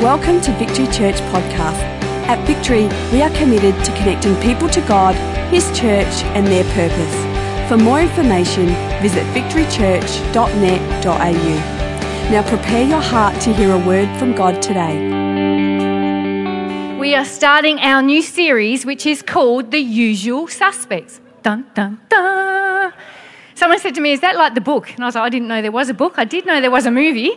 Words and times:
Welcome 0.00 0.40
to 0.40 0.52
Victory 0.52 0.86
Church 0.86 1.16
Podcast. 1.28 1.76
At 2.26 2.42
Victory, 2.46 2.88
we 3.12 3.20
are 3.20 3.28
committed 3.36 3.74
to 3.84 3.92
connecting 3.98 4.34
people 4.36 4.66
to 4.70 4.80
God, 4.88 5.14
His 5.52 5.66
church, 5.78 6.24
and 6.32 6.46
their 6.46 6.64
purpose. 6.72 7.14
For 7.68 7.76
more 7.76 8.00
information, 8.00 8.68
visit 9.02 9.26
victorychurch.net.au. 9.34 12.30
Now 12.30 12.42
prepare 12.48 12.88
your 12.88 13.02
heart 13.02 13.38
to 13.42 13.52
hear 13.52 13.74
a 13.74 13.78
word 13.86 14.08
from 14.18 14.34
God 14.34 14.62
today. 14.62 14.96
We 16.98 17.14
are 17.14 17.26
starting 17.26 17.78
our 17.80 18.00
new 18.00 18.22
series, 18.22 18.86
which 18.86 19.04
is 19.04 19.20
called 19.20 19.70
The 19.70 19.80
Usual 19.80 20.48
Suspects. 20.48 21.20
Dun, 21.42 21.66
dun, 21.74 22.00
dun. 22.08 22.94
Someone 23.54 23.78
said 23.78 23.94
to 23.96 24.00
me, 24.00 24.12
Is 24.12 24.22
that 24.22 24.36
like 24.36 24.54
the 24.54 24.62
book? 24.62 24.94
And 24.94 25.04
I 25.04 25.08
was 25.08 25.14
like, 25.14 25.24
I 25.24 25.28
didn't 25.28 25.48
know 25.48 25.60
there 25.60 25.70
was 25.70 25.90
a 25.90 25.94
book. 25.94 26.14
I 26.16 26.24
did 26.24 26.46
know 26.46 26.58
there 26.62 26.70
was 26.70 26.86
a 26.86 26.90
movie. 26.90 27.32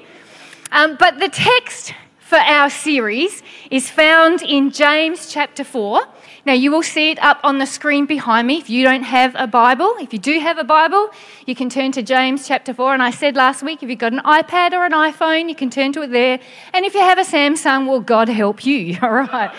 Um, 0.71 0.95
but 0.97 1.19
the 1.19 1.27
text 1.27 1.93
for 2.33 2.39
our 2.39 2.67
series 2.67 3.43
is 3.69 3.91
found 3.91 4.41
in 4.41 4.71
James 4.71 5.31
chapter 5.31 5.63
4. 5.63 6.01
Now, 6.47 6.53
you 6.53 6.71
will 6.71 6.81
see 6.81 7.11
it 7.11 7.19
up 7.21 7.39
on 7.43 7.59
the 7.59 7.67
screen 7.67 8.07
behind 8.07 8.47
me 8.47 8.57
if 8.57 8.71
you 8.71 8.83
don't 8.83 9.03
have 9.03 9.35
a 9.37 9.45
Bible. 9.45 9.93
If 9.99 10.13
you 10.13 10.17
do 10.17 10.39
have 10.39 10.57
a 10.57 10.63
Bible, 10.63 11.11
you 11.45 11.53
can 11.53 11.69
turn 11.69 11.91
to 11.91 12.01
James 12.01 12.47
chapter 12.47 12.73
4. 12.73 12.95
And 12.95 13.03
I 13.03 13.11
said 13.11 13.35
last 13.35 13.61
week, 13.61 13.83
if 13.83 13.89
you've 13.91 13.99
got 13.99 14.13
an 14.13 14.21
iPad 14.21 14.71
or 14.73 14.83
an 14.83 14.93
iPhone, 14.93 15.47
you 15.47 15.53
can 15.53 15.69
turn 15.69 15.93
to 15.93 16.01
it 16.01 16.09
there. 16.09 16.39
And 16.73 16.83
if 16.85 16.95
you 16.95 17.01
have 17.01 17.19
a 17.19 17.21
Samsung, 17.21 17.85
well, 17.85 17.99
God 17.99 18.29
help 18.29 18.65
you, 18.65 18.97
all 19.03 19.11
right? 19.11 19.51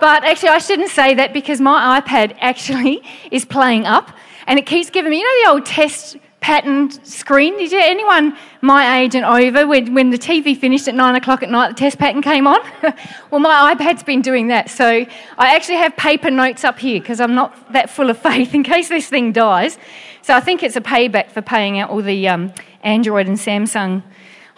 But 0.00 0.24
actually, 0.24 0.48
I 0.48 0.58
shouldn't 0.58 0.90
say 0.90 1.14
that 1.14 1.32
because 1.32 1.60
my 1.60 2.00
iPad 2.00 2.36
actually 2.40 3.00
is 3.30 3.44
playing 3.44 3.86
up 3.86 4.10
and 4.48 4.58
it 4.58 4.66
keeps 4.66 4.90
giving 4.90 5.12
me, 5.12 5.18
you 5.18 5.24
know, 5.24 5.44
the 5.44 5.50
old 5.52 5.66
test 5.66 6.16
pattern 6.40 6.90
screen. 7.04 7.56
Did 7.58 7.72
you, 7.72 7.80
anyone 7.80 8.36
my 8.60 9.00
age 9.00 9.14
and 9.14 9.24
over, 9.24 9.66
when, 9.66 9.94
when 9.94 10.10
the 10.10 10.18
TV 10.18 10.56
finished 10.56 10.88
at 10.88 10.94
nine 10.94 11.14
o'clock 11.14 11.42
at 11.42 11.50
night, 11.50 11.68
the 11.68 11.74
test 11.74 11.98
pattern 11.98 12.22
came 12.22 12.46
on? 12.46 12.60
well, 13.30 13.40
my 13.40 13.74
iPad's 13.74 14.02
been 14.02 14.22
doing 14.22 14.48
that. 14.48 14.70
So 14.70 14.86
I 14.86 15.54
actually 15.54 15.76
have 15.76 15.96
paper 15.96 16.30
notes 16.30 16.64
up 16.64 16.78
here 16.78 17.00
because 17.00 17.20
I'm 17.20 17.34
not 17.34 17.72
that 17.72 17.90
full 17.90 18.10
of 18.10 18.18
faith 18.22 18.54
in 18.54 18.62
case 18.62 18.88
this 18.88 19.08
thing 19.08 19.32
dies. 19.32 19.78
So 20.22 20.34
I 20.34 20.40
think 20.40 20.62
it's 20.62 20.76
a 20.76 20.80
payback 20.80 21.30
for 21.30 21.42
paying 21.42 21.78
out 21.78 21.90
all 21.90 22.02
the 22.02 22.28
um, 22.28 22.52
Android 22.82 23.26
and 23.26 23.36
Samsung 23.36 24.02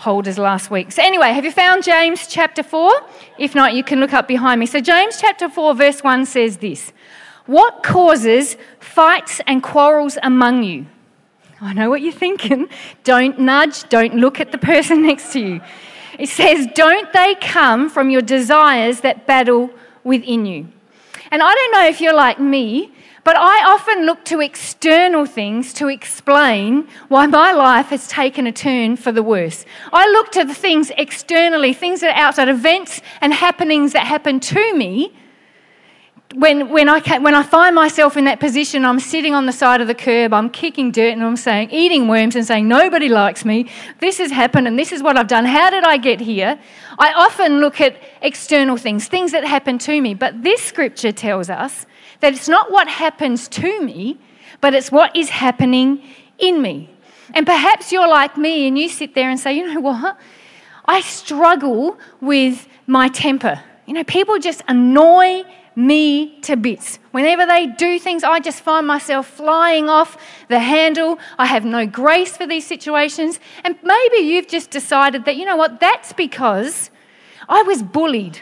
holders 0.00 0.39
last 0.39 0.70
week. 0.70 0.92
So, 0.92 1.03
anyway, 1.03 1.33
have 1.33 1.44
you 1.44 1.53
found 1.53 1.84
James 1.84 2.27
chapter 2.27 2.62
4? 2.62 2.91
If 3.39 3.55
not, 3.55 3.75
you 3.75 3.84
can 3.84 4.00
look 4.00 4.15
up 4.15 4.27
behind 4.27 4.59
me. 4.59 4.67
So, 4.67 4.81
James 4.81 5.20
chapter 5.20 5.48
4, 5.48 5.75
verse 5.75 6.03
1 6.03 6.27
says 6.27 6.56
this 6.56 6.92
What 7.47 7.83
causes 7.83 8.56
fights 8.78 9.41
and 9.47 9.62
quarrels 9.62 10.19
among 10.22 10.65
you? 10.65 10.87
I 11.62 11.75
know 11.75 11.91
what 11.91 12.00
you're 12.00 12.12
thinking. 12.12 12.69
Don't 13.05 13.39
nudge, 13.39 13.89
don't 13.89 14.14
look 14.14 14.41
at 14.41 14.53
the 14.53 14.58
person 14.58 15.03
next 15.06 15.33
to 15.34 15.41
you. 15.41 15.61
It 16.19 16.28
says, 16.28 16.66
Don't 16.75 17.12
they 17.12 17.34
come 17.36 17.89
from 17.91 18.11
your 18.11 18.22
desires 18.22 19.00
that 19.00 19.27
battle 19.27 19.70
within 20.05 20.47
you? 20.47 20.69
And 21.31 21.42
I 21.42 21.55
don't 21.55 21.72
know 21.72 21.86
if 21.86 22.00
you're 22.00 22.14
like 22.14 22.41
me, 22.41 22.92
but 23.22 23.36
I 23.36 23.64
often 23.70 24.06
look 24.06 24.25
to 24.27 24.41
external 24.41 25.27
things 25.27 25.72
to 25.75 25.88
explain 25.88 26.88
why 27.08 27.27
my 27.27 27.53
life 27.53 27.86
has 27.86 28.08
taken 28.08 28.47
a 28.47 28.53
turn 28.53 28.97
for 28.97 29.12
the 29.12 29.22
worse. 29.22 29.64
I 29.92 30.08
look 30.11 30.33
to 30.33 30.44
the 30.44 30.55
things 30.55 30.91
externally, 30.97 31.75
things 31.75 32.00
that 32.00 32.16
are 32.16 32.20
outside, 32.20 32.48
events 32.48 33.03
and 33.20 33.33
happenings 33.33 33.92
that 33.92 34.06
happen 34.06 34.41
to 34.41 34.75
me 34.75 35.12
when, 36.34 36.69
when, 36.69 36.89
I 36.89 37.00
can, 37.00 37.25
when 37.25 37.34
I 37.34 37.42
find 37.42 37.75
myself 37.75 38.17
in 38.17 38.25
that 38.27 38.39
position, 38.39 38.84
I'm 38.84 39.00
sitting 39.00 39.34
on 39.34 39.47
the 39.47 39.53
side 39.53 39.81
of 39.81 39.89
the 39.89 39.97
curb, 39.97 40.33
I'm 40.33 40.48
kicking 40.48 40.92
dirt 40.92 41.12
and 41.12 41.25
I'm 41.25 41.37
saying, 41.37 41.70
eating 41.72 42.06
worms 42.06 42.37
and 42.37 42.47
saying, 42.47 42.69
nobody 42.69 43.09
likes 43.09 43.45
me, 43.45 43.69
this 43.98 44.19
has 44.19 44.31
happened 44.31 44.69
and 44.69 44.78
this 44.78 44.92
is 44.92 45.03
what 45.03 45.17
I've 45.17 45.27
done, 45.27 45.45
how 45.45 45.70
did 45.70 45.83
I 45.83 45.97
get 45.97 46.20
here? 46.20 46.59
I 46.98 47.12
often 47.14 47.59
look 47.59 47.81
at 47.81 47.97
external 48.22 48.77
things, 48.77 49.09
things 49.09 49.33
that 49.33 49.45
happen 49.45 49.78
to 49.78 50.00
me. 50.00 50.14
But 50.14 50.42
this 50.45 50.62
scripture 50.62 51.11
tells 51.11 51.50
us 51.50 51.87
that 52.20 52.33
it's 52.33 52.48
not 52.48 52.70
what 52.70 52.87
happens 52.87 53.48
to 53.48 53.83
me, 53.83 54.16
but 54.60 54.72
it's 54.72 54.93
what 54.93 55.16
is 55.16 55.31
happening 55.31 56.00
in 56.38 56.62
me. 56.62 56.91
And 57.34 57.44
perhaps 57.44 57.91
you're 57.91 58.09
like 58.09 58.37
me 58.37 58.69
and 58.69 58.78
you 58.78 58.88
sit 58.88 59.15
there 59.16 59.31
and 59.31 59.41
say, 59.41 59.54
you 59.54 59.72
know 59.72 59.81
what? 59.81 60.16
I 60.84 61.00
struggle 61.00 61.99
with 62.21 62.69
my 62.87 63.09
temper. 63.09 63.62
You 63.87 63.94
know, 63.94 64.04
people 64.04 64.38
just 64.38 64.62
annoy 64.69 65.44
me 65.86 66.38
to 66.41 66.56
bits. 66.56 66.98
Whenever 67.10 67.46
they 67.46 67.66
do 67.66 67.98
things, 67.98 68.22
I 68.22 68.41
just 68.41 68.60
find 68.60 68.86
myself 68.86 69.26
flying 69.26 69.88
off 69.88 70.16
the 70.48 70.58
handle. 70.58 71.18
I 71.38 71.46
have 71.46 71.64
no 71.64 71.86
grace 71.86 72.36
for 72.36 72.46
these 72.46 72.66
situations. 72.66 73.41
And 73.64 73.76
maybe 73.82 74.18
you've 74.18 74.48
just 74.48 74.70
decided 74.70 75.24
that, 75.24 75.36
you 75.36 75.44
know 75.44 75.56
what, 75.56 75.80
that's 75.80 76.12
because 76.12 76.91
I 77.48 77.62
was 77.62 77.82
bullied 77.82 78.41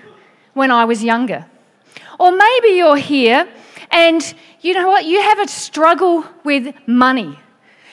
when 0.55 0.71
I 0.71 0.85
was 0.85 1.03
younger. 1.05 1.47
Or 2.19 2.33
maybe 2.33 2.69
you're 2.69 2.97
here 2.97 3.49
and 3.91 4.35
you 4.61 4.75
know 4.75 4.89
what, 4.89 5.05
you 5.05 5.23
have 5.23 5.39
a 5.39 5.49
struggle 5.49 6.25
with 6.45 6.75
money. 6.87 7.39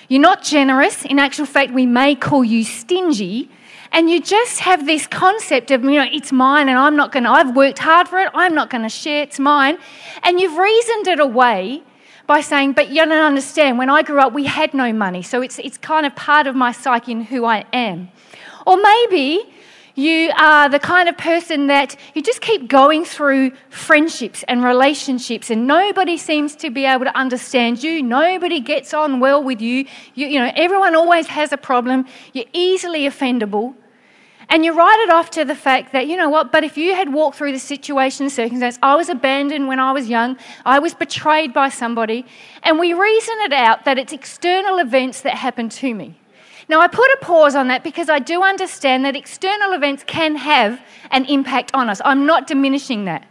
You're 0.07 0.21
not 0.21 0.43
generous. 0.43 1.05
In 1.05 1.19
actual 1.19 1.45
fact, 1.45 1.71
we 1.71 1.85
may 1.85 2.15
call 2.15 2.43
you 2.43 2.63
stingy 2.63 3.49
and 3.95 4.09
you 4.09 4.19
just 4.19 4.59
have 4.59 4.85
this 4.85 5.07
concept 5.07 5.71
of, 5.71 5.81
you 5.85 5.91
know, 5.91 6.05
it's 6.11 6.33
mine 6.33 6.67
and 6.67 6.77
I'm 6.77 6.97
not 6.97 7.13
going 7.13 7.23
to, 7.23 7.29
I've 7.29 7.55
worked 7.55 7.79
hard 7.79 8.09
for 8.09 8.19
it, 8.19 8.29
I'm 8.33 8.53
not 8.53 8.69
going 8.69 8.83
to 8.83 8.89
share, 8.89 9.23
it's 9.23 9.39
mine. 9.39 9.77
And 10.21 10.37
you've 10.37 10.57
reasoned 10.57 11.07
it 11.07 11.21
away 11.21 11.81
by 12.27 12.41
saying, 12.41 12.73
but 12.73 12.89
you 12.89 12.95
don't 12.95 13.13
understand, 13.13 13.77
when 13.77 13.89
I 13.89 14.01
grew 14.03 14.19
up, 14.19 14.33
we 14.33 14.43
had 14.43 14.73
no 14.73 14.91
money, 14.91 15.21
so 15.21 15.41
it's, 15.41 15.59
it's 15.59 15.77
kind 15.77 16.05
of 16.05 16.13
part 16.13 16.45
of 16.45 16.57
my 16.57 16.73
psyche 16.73 17.13
and 17.13 17.23
who 17.25 17.45
I 17.45 17.63
am. 17.71 18.09
Or 18.67 18.75
maybe 18.75 19.43
you 19.95 20.29
are 20.37 20.67
the 20.67 20.79
kind 20.79 21.07
of 21.07 21.17
person 21.17 21.67
that 21.67 21.95
you 22.13 22.21
just 22.21 22.41
keep 22.41 22.67
going 22.67 23.05
through 23.05 23.51
friendships 23.69 24.43
and 24.49 24.61
relationships, 24.61 25.49
and 25.49 25.67
nobody 25.67 26.17
seems 26.17 26.53
to 26.57 26.69
be 26.69 26.83
able 26.83 27.05
to 27.05 27.17
understand 27.17 27.81
you. 27.81 28.03
Nobody 28.03 28.59
gets 28.59 28.93
on 28.93 29.21
well 29.21 29.41
with 29.41 29.61
you. 29.61 29.85
You, 30.15 30.27
you 30.27 30.39
know, 30.39 30.51
everyone 30.53 30.97
always 30.97 31.27
has 31.27 31.53
a 31.53 31.57
problem. 31.57 32.05
You're 32.33 32.51
easily 32.51 33.07
offendable. 33.07 33.73
And 34.49 34.63
you 34.63 34.73
write 34.73 34.99
it 35.03 35.09
off 35.09 35.31
to 35.31 35.45
the 35.45 35.55
fact 35.55 35.91
that, 35.93 36.07
you 36.07 36.15
know 36.15 36.29
what, 36.29 36.51
but 36.51 36.63
if 36.63 36.77
you 36.77 36.93
had 36.93 37.11
walked 37.11 37.37
through 37.37 37.51
the 37.51 37.59
situation, 37.59 38.29
circumstance, 38.29 38.77
I 38.83 38.95
was 38.95 39.09
abandoned 39.09 39.67
when 39.67 39.79
I 39.79 39.91
was 39.91 40.07
young, 40.07 40.37
I 40.65 40.79
was 40.79 40.93
betrayed 40.93 41.53
by 41.53 41.69
somebody, 41.69 42.25
and 42.63 42.77
we 42.79 42.93
reason 42.93 43.35
it 43.39 43.53
out 43.53 43.85
that 43.85 43.97
it's 43.97 44.13
external 44.13 44.77
events 44.77 45.21
that 45.21 45.35
happened 45.35 45.71
to 45.73 45.93
me. 45.93 46.19
Now, 46.67 46.81
I 46.81 46.87
put 46.87 47.11
a 47.11 47.17
pause 47.21 47.55
on 47.55 47.67
that 47.67 47.83
because 47.83 48.09
I 48.09 48.19
do 48.19 48.41
understand 48.41 49.05
that 49.05 49.15
external 49.15 49.73
events 49.73 50.03
can 50.05 50.35
have 50.35 50.81
an 51.11 51.25
impact 51.25 51.71
on 51.73 51.89
us. 51.89 52.01
I'm 52.03 52.25
not 52.25 52.47
diminishing 52.47 53.05
that. 53.05 53.27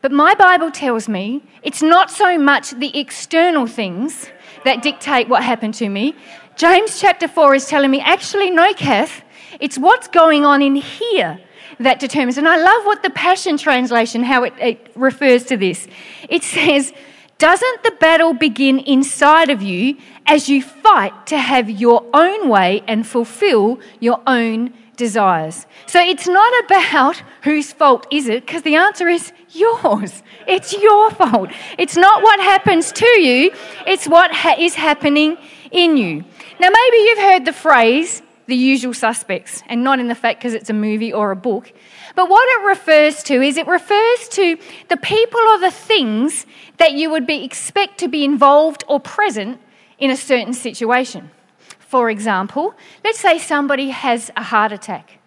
But 0.00 0.12
my 0.12 0.34
Bible 0.34 0.70
tells 0.70 1.08
me 1.08 1.42
it's 1.62 1.82
not 1.82 2.10
so 2.10 2.38
much 2.38 2.70
the 2.72 2.96
external 2.98 3.66
things 3.66 4.30
that 4.64 4.82
dictate 4.82 5.28
what 5.28 5.42
happened 5.42 5.74
to 5.74 5.88
me. 5.88 6.14
James 6.56 7.00
chapter 7.00 7.26
4 7.26 7.54
is 7.54 7.66
telling 7.66 7.90
me, 7.90 8.00
actually, 8.00 8.50
no, 8.50 8.72
Kath, 8.74 9.22
it's 9.60 9.78
what's 9.78 10.08
going 10.08 10.44
on 10.44 10.62
in 10.62 10.76
here 10.76 11.40
that 11.80 12.00
determines. 12.00 12.38
And 12.38 12.48
I 12.48 12.56
love 12.56 12.84
what 12.86 13.02
the 13.02 13.10
Passion 13.10 13.56
Translation, 13.56 14.22
how 14.22 14.44
it, 14.44 14.54
it 14.58 14.90
refers 14.94 15.44
to 15.44 15.56
this. 15.56 15.86
It 16.28 16.42
says, 16.42 16.92
doesn't 17.38 17.82
the 17.84 17.92
battle 18.00 18.34
begin 18.34 18.80
inside 18.80 19.48
of 19.48 19.62
you 19.62 19.96
as 20.26 20.48
you 20.48 20.60
fight 20.60 21.26
to 21.28 21.38
have 21.38 21.70
your 21.70 22.04
own 22.12 22.48
way 22.48 22.82
and 22.88 23.06
fulfill 23.06 23.78
your 24.00 24.20
own 24.26 24.74
desires? 24.96 25.66
So 25.86 26.00
it's 26.00 26.26
not 26.26 26.52
about 26.64 27.22
whose 27.42 27.72
fault 27.72 28.08
is 28.10 28.28
it, 28.28 28.44
because 28.44 28.62
the 28.62 28.74
answer 28.74 29.08
is 29.08 29.32
yours. 29.50 30.22
It's 30.48 30.72
your 30.72 31.10
fault. 31.10 31.50
It's 31.78 31.96
not 31.96 32.22
what 32.22 32.40
happens 32.40 32.90
to 32.92 33.20
you, 33.20 33.52
it's 33.86 34.08
what 34.08 34.32
ha- 34.32 34.56
is 34.58 34.74
happening 34.74 35.36
in 35.70 35.96
you. 35.96 36.24
Now, 36.58 36.70
maybe 36.70 36.96
you've 36.96 37.18
heard 37.18 37.44
the 37.44 37.52
phrase, 37.52 38.20
the 38.48 38.56
usual 38.56 38.94
suspects, 38.94 39.62
and 39.68 39.84
not 39.84 40.00
in 40.00 40.08
the 40.08 40.14
fact 40.14 40.40
because 40.40 40.54
it's 40.54 40.70
a 40.70 40.74
movie 40.74 41.12
or 41.12 41.30
a 41.30 41.36
book. 41.36 41.70
But 42.16 42.30
what 42.30 42.48
it 42.48 42.66
refers 42.66 43.22
to 43.24 43.42
is 43.42 43.58
it 43.58 43.66
refers 43.66 44.28
to 44.30 44.56
the 44.88 44.96
people 44.96 45.38
or 45.38 45.58
the 45.60 45.70
things 45.70 46.46
that 46.78 46.92
you 46.94 47.10
would 47.10 47.26
be, 47.26 47.44
expect 47.44 47.98
to 47.98 48.08
be 48.08 48.24
involved 48.24 48.84
or 48.88 49.00
present 49.00 49.60
in 49.98 50.10
a 50.10 50.16
certain 50.16 50.54
situation. 50.54 51.30
For 51.78 52.08
example, 52.08 52.74
let's 53.04 53.20
say 53.20 53.38
somebody 53.38 53.90
has 53.90 54.30
a 54.34 54.42
heart 54.42 54.72
attack. 54.72 55.17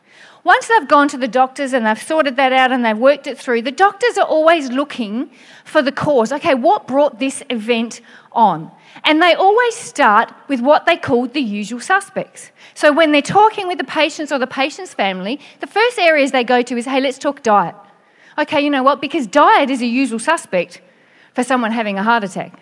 Once 0.44 0.68
they've 0.68 0.88
gone 0.88 1.08
to 1.08 1.18
the 1.18 1.28
doctors 1.28 1.72
and 1.72 1.86
they've 1.86 2.02
sorted 2.02 2.36
that 2.36 2.52
out 2.52 2.72
and 2.72 2.84
they've 2.84 2.98
worked 2.98 3.28
it 3.28 3.38
through, 3.38 3.62
the 3.62 3.72
doctors 3.72 4.18
are 4.18 4.26
always 4.26 4.70
looking 4.72 5.30
for 5.64 5.82
the 5.82 5.92
cause. 5.92 6.32
Okay, 6.32 6.56
what 6.56 6.88
brought 6.88 7.20
this 7.20 7.44
event 7.50 8.02
on? 8.32 8.72
And 9.04 9.22
they 9.22 9.34
always 9.36 9.76
start 9.76 10.34
with 10.48 10.60
what 10.60 10.86
they 10.86 10.98
call 10.98 11.28
the 11.28 11.42
usual 11.42 11.80
suspects. 11.80 12.52
So 12.74 12.92
when 12.92 13.12
they're 13.12 13.22
talking 13.22 13.68
with 13.68 13.78
the 13.78 13.84
patients 13.84 14.32
or 14.32 14.40
the 14.40 14.48
patient's 14.48 14.94
family, 14.94 15.40
the 15.60 15.68
first 15.68 16.00
areas 16.00 16.32
they 16.32 16.44
go 16.44 16.62
to 16.64 16.76
is, 16.76 16.86
hey, 16.86 17.00
let's 17.00 17.20
talk 17.20 17.44
diet. 17.44 17.76
Okay, 18.38 18.62
you 18.62 18.70
know 18.70 18.84
what? 18.84 19.00
Because 19.00 19.28
diet 19.28 19.70
is 19.70 19.82
a 19.82 19.86
usual 19.86 20.20
suspect 20.20 20.82
for 21.34 21.44
someone 21.44 21.72
having 21.72 21.98
a 22.00 22.04
heart 22.04 22.24
attack. 22.24 22.60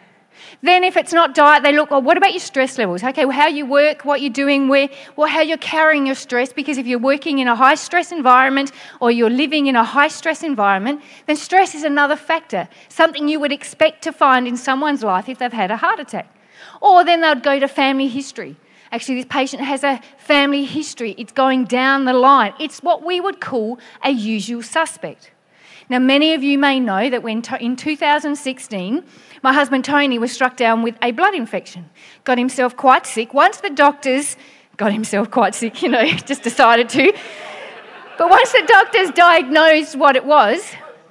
Then, 0.62 0.84
if 0.84 0.98
it's 0.98 1.13
not 1.13 1.36
diet, 1.36 1.63
they 1.63 1.74
look, 1.74 1.92
well, 1.92 2.01
what 2.01 2.18
about 2.18 2.31
your 2.31 2.40
stress 2.40 2.78
levels? 2.78 3.04
Okay, 3.04 3.25
well, 3.25 3.36
how 3.36 3.48
you 3.48 3.66
work, 3.66 4.06
what 4.06 4.22
you're 4.22 4.34
doing, 4.34 4.68
where, 4.68 4.90
well, 5.16 5.28
how 5.28 5.42
you're 5.42 5.57
carrying 5.57 6.06
your 6.06 6.16
stress. 6.16 6.54
Because 6.54 6.78
if 6.78 6.88
you're 6.88 7.00
working 7.00 7.40
in 7.40 7.48
a 7.48 7.56
high 7.56 7.75
stress 7.75 8.12
environment 8.12 8.72
or 9.00 9.12
you're 9.12 9.30
living 9.30 9.68
in 9.68 9.75
a 9.75 9.84
high 9.84 10.07
stress 10.07 10.44
environment, 10.44 11.01
then 11.28 11.36
stress 11.36 11.75
is 11.75 11.84
another 11.84 12.16
factor, 12.16 12.68
something 12.90 13.28
you 13.28 13.40
would 13.40 13.51
expect 13.51 14.04
to 14.04 14.12
find 14.12 14.48
in 14.48 14.57
someone's 14.57 15.04
life 15.04 15.30
if 15.30 15.40
they've 15.40 15.54
had 15.54 15.72
a 15.72 15.78
heart 15.78 16.00
attack. 16.00 16.34
Or 16.81 17.04
then 17.04 17.22
they'd 17.22 17.44
go 17.44 17.60
to 17.60 17.68
family 17.68 18.07
history. 18.07 18.56
Actually, 18.92 19.16
this 19.16 19.25
patient 19.30 19.62
has 19.62 19.84
a 19.84 20.01
family 20.18 20.66
history. 20.66 21.13
It's 21.18 21.31
going 21.31 21.66
down 21.66 22.06
the 22.06 22.13
line. 22.13 22.54
It's 22.60 22.80
what 22.81 23.06
we 23.06 23.22
would 23.22 23.40
call 23.40 23.80
a 24.04 24.10
usual 24.10 24.63
suspect. 24.63 25.31
Now, 25.89 25.97
many 25.97 26.36
of 26.36 26.44
you 26.44 26.59
may 26.59 26.80
know 26.80 27.09
that 27.09 27.24
when 27.24 27.41
in 27.59 27.75
2016, 27.75 29.03
my 29.41 29.53
husband 29.53 29.83
Tony 29.83 30.19
was 30.19 30.31
struck 30.31 30.56
down 30.56 30.83
with 30.83 30.95
a 31.01 31.12
blood 31.12 31.33
infection, 31.33 31.89
got 32.25 32.38
himself 32.38 32.77
quite 32.77 33.07
sick. 33.07 33.33
Once 33.33 33.62
the 33.62 33.71
doctors 33.71 34.38
got 34.77 34.94
himself 34.94 35.31
quite 35.31 35.56
sick, 35.56 35.81
you 35.81 35.89
know, 35.89 36.06
just 36.25 36.44
decided 36.44 36.89
to. 36.89 37.12
But 38.19 38.30
once 38.30 38.51
the 38.51 38.63
doctors 38.68 39.09
diagnosed 39.12 39.95
what 39.95 40.15
it 40.15 40.25
was, 40.25 40.62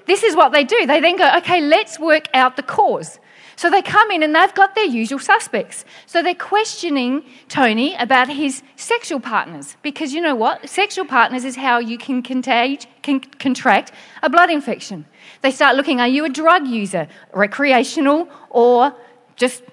this 0.06 0.22
is 0.22 0.36
what 0.36 0.52
they 0.52 0.62
do. 0.62 0.86
They 0.86 1.00
then 1.00 1.16
go, 1.16 1.28
okay, 1.38 1.60
let's 1.60 1.98
work 1.98 2.28
out 2.32 2.56
the 2.56 2.62
cause. 2.62 3.18
So 3.58 3.68
they 3.68 3.82
come 3.82 4.12
in 4.12 4.22
and 4.22 4.32
they've 4.36 4.54
got 4.54 4.76
their 4.76 4.84
usual 4.84 5.18
suspects. 5.18 5.84
So 6.06 6.22
they're 6.22 6.32
questioning 6.32 7.24
Tony 7.48 7.96
about 7.96 8.28
his 8.28 8.62
sexual 8.76 9.18
partners 9.18 9.76
because 9.82 10.12
you 10.12 10.20
know 10.20 10.36
what? 10.36 10.68
Sexual 10.68 11.06
partners 11.06 11.44
is 11.44 11.56
how 11.56 11.80
you 11.80 11.98
can, 11.98 12.22
contage, 12.22 12.86
can 13.02 13.18
contract 13.18 13.90
a 14.22 14.30
blood 14.30 14.48
infection. 14.48 15.06
They 15.42 15.50
start 15.50 15.74
looking 15.74 15.98
are 15.98 16.06
you 16.06 16.24
a 16.24 16.28
drug 16.28 16.68
user, 16.68 17.08
recreational, 17.34 18.28
or 18.48 18.94
just 19.34 19.64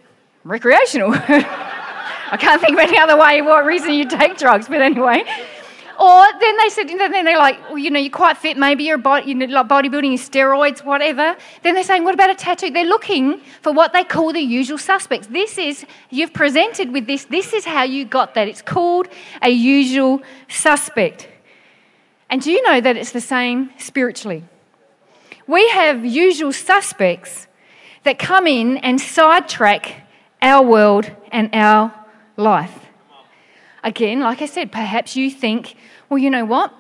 recreational? 0.44 1.12
I 1.14 2.38
can't 2.40 2.60
think 2.60 2.74
of 2.74 2.80
any 2.80 2.98
other 2.98 3.16
way, 3.16 3.44
what 3.44 3.66
reason 3.66 3.94
you 3.94 4.08
take 4.10 4.36
drugs, 4.36 4.68
but 4.68 4.82
anyway. 4.82 5.24
Or 6.00 6.26
then 6.40 6.58
they 6.58 6.70
said, 6.70 6.88
then 6.90 7.26
they're 7.26 7.38
like, 7.38 7.60
well, 7.70 7.78
you 7.78 7.90
know, 7.90 8.00
you're 8.00 8.12
quite 8.12 8.38
fit, 8.38 8.58
maybe 8.58 8.84
you're 8.84 8.98
body, 8.98 9.32
you 9.32 9.48
like 9.48 9.68
bodybuilding, 9.68 10.14
steroids, 10.14 10.84
whatever. 10.84 11.36
Then 11.64 11.74
they're 11.76 11.84
saying, 11.84 12.04
what 12.04 12.14
about 12.14 12.30
a 12.30 12.36
tattoo? 12.36 12.70
They're 12.70 12.86
looking 12.86 13.40
for 13.62 13.72
what 13.72 13.94
they 13.94 14.04
call 14.04 14.34
the 14.34 14.42
usual 14.42 14.78
suspects. 14.78 15.28
This 15.28 15.58
is, 15.58 15.86
you've 16.10 16.34
presented 16.34 16.92
with 16.92 17.08
this, 17.08 17.26
this 17.26 17.54
is 17.54 17.66
how 17.66 17.84
you 17.84 18.06
got 18.06 18.34
that. 18.34 18.48
It's 18.48 18.62
called 18.62 19.08
a 19.42 19.50
usual 19.50 20.22
suspect. 20.50 21.30
And 22.30 22.42
do 22.42 22.52
you 22.52 22.62
know 22.64 22.82
that 22.82 22.98
it's 22.98 23.12
the 23.12 23.22
same 23.22 23.70
spiritually? 23.78 24.44
We 25.48 25.70
have 25.70 26.04
usual 26.04 26.52
suspects 26.52 27.48
that 28.04 28.20
come 28.20 28.48
in 28.48 28.78
and 28.78 29.00
sidetrack 29.00 30.08
our 30.42 30.66
world 30.66 31.10
and 31.32 31.50
our 31.54 31.94
life. 32.36 32.85
Again, 33.86 34.20
like 34.20 34.42
I 34.42 34.48
said, 34.48 34.72
perhaps 34.72 35.16
you 35.16 35.30
think, 35.30 35.76
well, 36.10 36.18
you 36.18 36.32
know 36.32 36.44
what? 36.44 36.74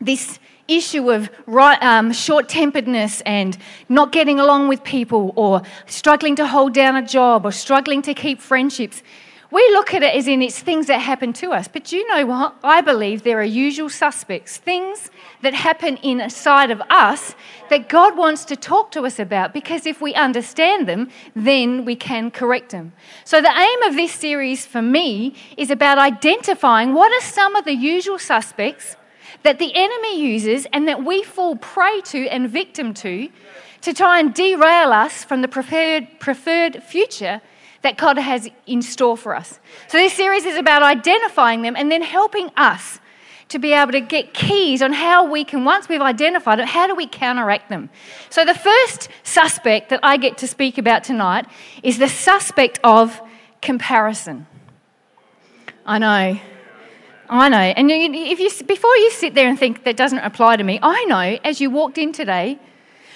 This 0.00 0.38
issue 0.68 1.10
of 1.10 1.28
right, 1.46 1.82
um, 1.82 2.12
short 2.12 2.48
temperedness 2.48 3.20
and 3.22 3.58
not 3.88 4.12
getting 4.12 4.38
along 4.38 4.68
with 4.68 4.84
people 4.84 5.32
or 5.34 5.62
struggling 5.86 6.36
to 6.36 6.46
hold 6.46 6.72
down 6.72 6.94
a 6.94 7.04
job 7.04 7.44
or 7.44 7.50
struggling 7.50 8.02
to 8.02 8.14
keep 8.14 8.40
friendships 8.40 9.02
we 9.54 9.62
look 9.70 9.94
at 9.94 10.02
it 10.02 10.16
as 10.16 10.26
in 10.26 10.42
it's 10.42 10.58
things 10.58 10.88
that 10.88 10.98
happen 10.98 11.32
to 11.32 11.52
us. 11.52 11.68
But 11.68 11.92
you 11.92 12.04
know 12.08 12.26
what? 12.26 12.56
I 12.64 12.80
believe 12.80 13.22
there 13.22 13.38
are 13.38 13.44
usual 13.44 13.88
suspects, 13.88 14.56
things 14.56 15.12
that 15.42 15.54
happen 15.54 15.96
inside 15.98 16.72
of 16.72 16.82
us 16.90 17.36
that 17.70 17.88
God 17.88 18.16
wants 18.16 18.44
to 18.46 18.56
talk 18.56 18.90
to 18.90 19.02
us 19.06 19.20
about 19.20 19.54
because 19.54 19.86
if 19.86 20.00
we 20.00 20.12
understand 20.14 20.88
them, 20.88 21.08
then 21.36 21.84
we 21.84 21.94
can 21.94 22.32
correct 22.32 22.72
them. 22.72 22.94
So, 23.24 23.40
the 23.40 23.56
aim 23.56 23.82
of 23.82 23.94
this 23.94 24.12
series 24.12 24.66
for 24.66 24.82
me 24.82 25.36
is 25.56 25.70
about 25.70 25.98
identifying 25.98 26.92
what 26.92 27.12
are 27.12 27.24
some 27.24 27.54
of 27.54 27.64
the 27.64 27.76
usual 27.76 28.18
suspects 28.18 28.96
that 29.44 29.60
the 29.60 29.72
enemy 29.76 30.20
uses 30.20 30.66
and 30.72 30.88
that 30.88 31.04
we 31.04 31.22
fall 31.22 31.54
prey 31.54 32.00
to 32.06 32.26
and 32.26 32.50
victim 32.50 32.92
to 32.94 33.28
to 33.82 33.92
try 33.94 34.18
and 34.18 34.34
derail 34.34 34.92
us 34.92 35.22
from 35.22 35.42
the 35.42 35.48
preferred, 35.48 36.08
preferred 36.18 36.82
future 36.82 37.40
that 37.84 37.96
God 37.96 38.18
has 38.18 38.50
in 38.66 38.82
store 38.82 39.16
for 39.16 39.36
us. 39.36 39.60
So, 39.86 39.98
this 39.98 40.14
series 40.14 40.44
is 40.44 40.56
about 40.56 40.82
identifying 40.82 41.62
them 41.62 41.76
and 41.76 41.92
then 41.92 42.02
helping 42.02 42.50
us 42.56 42.98
to 43.48 43.58
be 43.58 43.72
able 43.72 43.92
to 43.92 44.00
get 44.00 44.34
keys 44.34 44.82
on 44.82 44.92
how 44.92 45.30
we 45.30 45.44
can, 45.44 45.64
once 45.64 45.88
we've 45.88 46.00
identified 46.00 46.58
it, 46.58 46.66
how 46.66 46.86
do 46.86 46.94
we 46.94 47.06
counteract 47.06 47.68
them? 47.68 47.90
So, 48.30 48.44
the 48.44 48.54
first 48.54 49.08
suspect 49.22 49.90
that 49.90 50.00
I 50.02 50.16
get 50.16 50.38
to 50.38 50.48
speak 50.48 50.78
about 50.78 51.04
tonight 51.04 51.46
is 51.82 51.98
the 51.98 52.08
suspect 52.08 52.80
of 52.82 53.20
comparison. 53.60 54.46
I 55.86 55.98
know. 55.98 56.40
I 57.28 57.48
know. 57.48 57.58
And 57.58 57.90
if 57.90 58.40
you, 58.40 58.64
before 58.64 58.96
you 58.96 59.10
sit 59.10 59.34
there 59.34 59.48
and 59.48 59.58
think 59.58 59.84
that 59.84 59.96
doesn't 59.96 60.18
apply 60.18 60.56
to 60.56 60.64
me, 60.64 60.78
I 60.82 61.04
know 61.04 61.38
as 61.44 61.60
you 61.60 61.70
walked 61.70 61.98
in 61.98 62.12
today, 62.12 62.58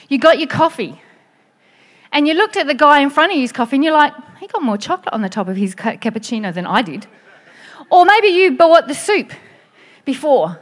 you 0.08 0.18
got 0.18 0.38
your 0.38 0.48
coffee. 0.48 1.00
And 2.12 2.26
you 2.26 2.34
looked 2.34 2.56
at 2.56 2.66
the 2.66 2.74
guy 2.74 3.00
in 3.00 3.10
front 3.10 3.32
of 3.32 3.38
you's 3.38 3.52
coffee 3.52 3.76
and 3.76 3.84
you're 3.84 3.92
like, 3.92 4.14
he 4.40 4.46
got 4.46 4.62
more 4.62 4.78
chocolate 4.78 5.12
on 5.12 5.22
the 5.22 5.28
top 5.28 5.48
of 5.48 5.56
his 5.56 5.74
cappuccino 5.74 6.52
than 6.52 6.66
I 6.66 6.82
did. 6.82 7.06
Or 7.90 8.04
maybe 8.04 8.28
you 8.28 8.56
bought 8.56 8.88
the 8.88 8.94
soup 8.94 9.32
before 10.04 10.58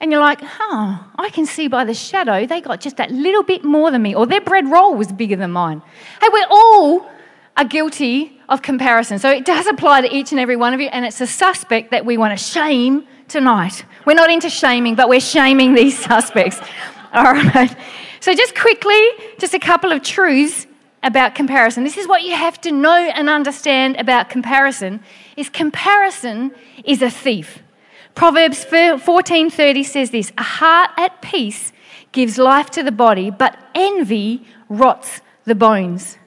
and 0.00 0.12
you're 0.12 0.20
like, 0.20 0.40
oh, 0.42 1.10
I 1.16 1.30
can 1.30 1.46
see 1.46 1.68
by 1.68 1.84
the 1.84 1.94
shadow 1.94 2.46
they 2.46 2.60
got 2.60 2.80
just 2.80 2.96
that 2.98 3.10
little 3.10 3.42
bit 3.42 3.64
more 3.64 3.90
than 3.90 4.02
me, 4.02 4.14
or 4.14 4.26
their 4.26 4.40
bread 4.40 4.70
roll 4.70 4.94
was 4.94 5.10
bigger 5.10 5.36
than 5.36 5.50
mine. 5.50 5.82
Hey, 6.20 6.28
we're 6.32 6.46
all 6.50 7.10
are 7.56 7.64
guilty 7.64 8.40
of 8.48 8.62
comparison. 8.62 9.18
So 9.18 9.28
it 9.30 9.44
does 9.44 9.66
apply 9.66 10.02
to 10.02 10.16
each 10.16 10.30
and 10.30 10.40
every 10.40 10.54
one 10.54 10.72
of 10.72 10.80
you, 10.80 10.86
and 10.86 11.04
it's 11.04 11.20
a 11.20 11.26
suspect 11.26 11.90
that 11.90 12.06
we 12.06 12.16
want 12.16 12.38
to 12.38 12.42
shame 12.42 13.04
tonight. 13.26 13.84
We're 14.06 14.14
not 14.14 14.30
into 14.30 14.48
shaming, 14.48 14.94
but 14.94 15.08
we're 15.08 15.20
shaming 15.20 15.74
these 15.74 15.98
suspects. 16.04 16.60
All 17.12 17.32
right. 17.32 17.76
So 18.20 18.32
just 18.34 18.54
quickly, 18.54 19.00
just 19.38 19.54
a 19.54 19.58
couple 19.58 19.90
of 19.90 20.02
truths 20.02 20.66
about 21.02 21.34
comparison. 21.34 21.84
This 21.84 21.96
is 21.96 22.08
what 22.08 22.22
you 22.22 22.34
have 22.34 22.60
to 22.62 22.72
know 22.72 22.96
and 22.96 23.28
understand 23.28 23.96
about 23.96 24.28
comparison 24.28 25.00
is 25.36 25.48
comparison 25.48 26.52
is 26.84 27.02
a 27.02 27.10
thief. 27.10 27.62
Proverbs 28.14 28.64
14:30 28.64 29.84
says 29.84 30.10
this, 30.10 30.32
a 30.36 30.42
heart 30.42 30.90
at 30.96 31.22
peace 31.22 31.72
gives 32.10 32.38
life 32.38 32.70
to 32.70 32.82
the 32.82 32.92
body, 32.92 33.30
but 33.30 33.56
envy 33.74 34.44
rots 34.68 35.20
the 35.44 35.54
bones. 35.54 36.18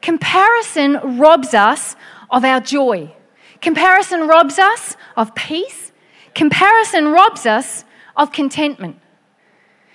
Comparison 0.00 1.18
robs 1.18 1.54
us 1.54 1.96
of 2.30 2.44
our 2.44 2.60
joy. 2.60 3.12
Comparison 3.60 4.28
robs 4.28 4.58
us 4.58 4.96
of 5.16 5.34
peace. 5.34 5.92
Comparison 6.34 7.08
robs 7.08 7.46
us 7.46 7.84
of 8.16 8.30
contentment. 8.32 9.00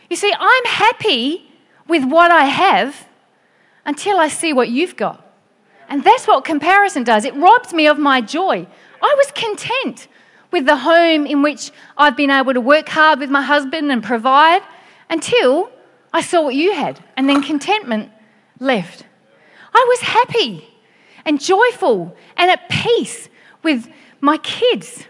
You 0.09 0.15
see, 0.15 0.33
I'm 0.37 0.65
happy 0.65 1.51
with 1.87 2.03
what 2.05 2.31
I 2.31 2.45
have 2.45 3.07
until 3.85 4.17
I 4.17 4.27
see 4.27 4.53
what 4.53 4.69
you've 4.69 4.95
got. 4.95 5.25
And 5.87 6.03
that's 6.03 6.27
what 6.27 6.45
comparison 6.45 7.03
does. 7.03 7.25
It 7.25 7.35
robs 7.35 7.73
me 7.73 7.87
of 7.87 7.97
my 7.97 8.21
joy. 8.21 8.67
I 9.01 9.15
was 9.17 9.31
content 9.31 10.07
with 10.51 10.65
the 10.65 10.77
home 10.77 11.25
in 11.25 11.41
which 11.41 11.71
I've 11.97 12.17
been 12.17 12.31
able 12.31 12.53
to 12.53 12.61
work 12.61 12.89
hard 12.89 13.19
with 13.19 13.29
my 13.29 13.41
husband 13.41 13.91
and 13.91 14.03
provide 14.03 14.61
until 15.09 15.71
I 16.13 16.21
saw 16.21 16.41
what 16.43 16.55
you 16.55 16.73
had. 16.73 17.03
And 17.17 17.27
then 17.27 17.41
contentment 17.41 18.11
left. 18.59 19.05
I 19.73 19.85
was 19.89 19.99
happy 20.01 20.67
and 21.25 21.39
joyful 21.39 22.15
and 22.37 22.51
at 22.51 22.69
peace 22.69 23.29
with 23.63 23.87
my 24.21 24.37
kids 24.37 25.05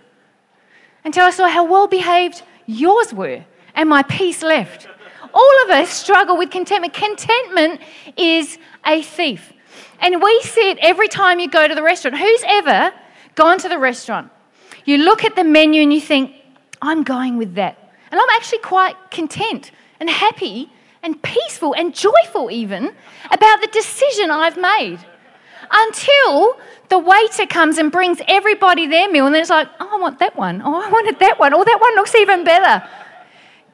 until 1.03 1.25
I 1.25 1.31
saw 1.31 1.47
how 1.47 1.63
well 1.65 1.87
behaved 1.87 2.43
yours 2.65 3.13
were 3.13 3.43
and 3.73 3.89
my 3.89 4.03
peace 4.03 4.43
left. 4.43 4.87
All 5.33 5.63
of 5.65 5.69
us 5.71 5.89
struggle 5.89 6.37
with 6.37 6.51
contentment. 6.51 6.93
Contentment 6.93 7.81
is 8.17 8.57
a 8.85 9.01
thief. 9.01 9.53
And 9.99 10.21
we 10.21 10.41
see 10.41 10.69
it 10.69 10.77
every 10.81 11.07
time 11.07 11.39
you 11.39 11.49
go 11.49 11.67
to 11.67 11.75
the 11.75 11.83
restaurant. 11.83 12.17
Who's 12.17 12.43
ever 12.47 12.93
gone 13.35 13.57
to 13.59 13.69
the 13.69 13.77
restaurant? 13.77 14.31
You 14.85 14.97
look 14.97 15.23
at 15.23 15.35
the 15.35 15.43
menu 15.43 15.81
and 15.81 15.93
you 15.93 16.01
think, 16.01 16.33
I'm 16.81 17.03
going 17.03 17.37
with 17.37 17.55
that. 17.55 17.77
And 18.11 18.19
I'm 18.19 18.29
actually 18.35 18.59
quite 18.59 18.95
content 19.11 19.71
and 19.99 20.09
happy 20.09 20.71
and 21.03 21.21
peaceful 21.21 21.73
and 21.75 21.93
joyful, 21.93 22.49
even 22.49 22.95
about 23.29 23.61
the 23.61 23.69
decision 23.71 24.31
I've 24.31 24.57
made. 24.57 24.99
Until 25.71 26.57
the 26.87 26.97
waiter 26.97 27.45
comes 27.45 27.77
and 27.77 27.91
brings 27.91 28.19
everybody 28.27 28.87
their 28.87 29.11
meal, 29.11 29.27
and 29.27 29.35
then 29.35 29.41
it's 29.41 29.51
like, 29.51 29.67
oh, 29.79 29.89
I 29.91 29.99
want 29.99 30.17
that 30.19 30.35
one. 30.35 30.61
Oh, 30.63 30.81
I 30.81 30.89
wanted 30.89 31.19
that 31.19 31.37
one. 31.37 31.53
Oh, 31.53 31.63
that 31.63 31.79
one 31.79 31.95
looks 31.95 32.15
even 32.15 32.43
better. 32.43 32.87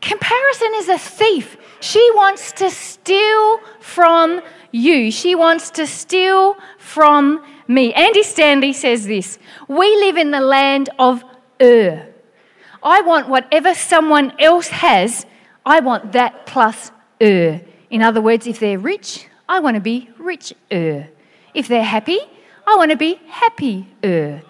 Comparison 0.06 0.72
is 0.76 0.88
a 0.88 1.00
thief. 1.00 1.58
She 1.80 2.12
wants 2.14 2.52
to 2.54 2.70
steal 2.70 3.60
from 3.80 4.42
you, 4.72 5.12
she 5.12 5.34
wants 5.36 5.72
to 5.72 5.88
steal 5.88 6.58
from 6.78 7.44
me. 7.68 7.92
Andy 7.94 8.22
Stanley 8.22 8.74
says 8.74 9.08
this 9.08 9.40
We 9.68 9.88
live 9.98 10.18
in 10.18 10.30
the 10.30 10.42
land 10.42 10.90
of 11.00 11.24
Ur. 11.60 12.06
I 12.84 13.02
want 13.02 13.30
whatever 13.30 13.74
someone 13.74 14.34
else 14.40 14.68
has, 14.68 15.26
I 15.66 15.80
want 15.80 16.12
that 16.12 16.46
plus 16.46 16.92
Ur. 17.20 17.60
In 17.90 18.04
other 18.04 18.22
words, 18.22 18.46
if 18.46 18.60
they're 18.60 18.78
rich, 18.78 19.28
I 19.50 19.60
want 19.60 19.74
to 19.74 19.82
be 19.82 20.10
richer. 20.20 21.10
If 21.54 21.68
they're 21.68 21.84
happy, 21.84 22.20
I 22.68 22.76
want 22.76 22.92
to 22.92 22.98
be 22.98 23.20
happier. 23.28 24.44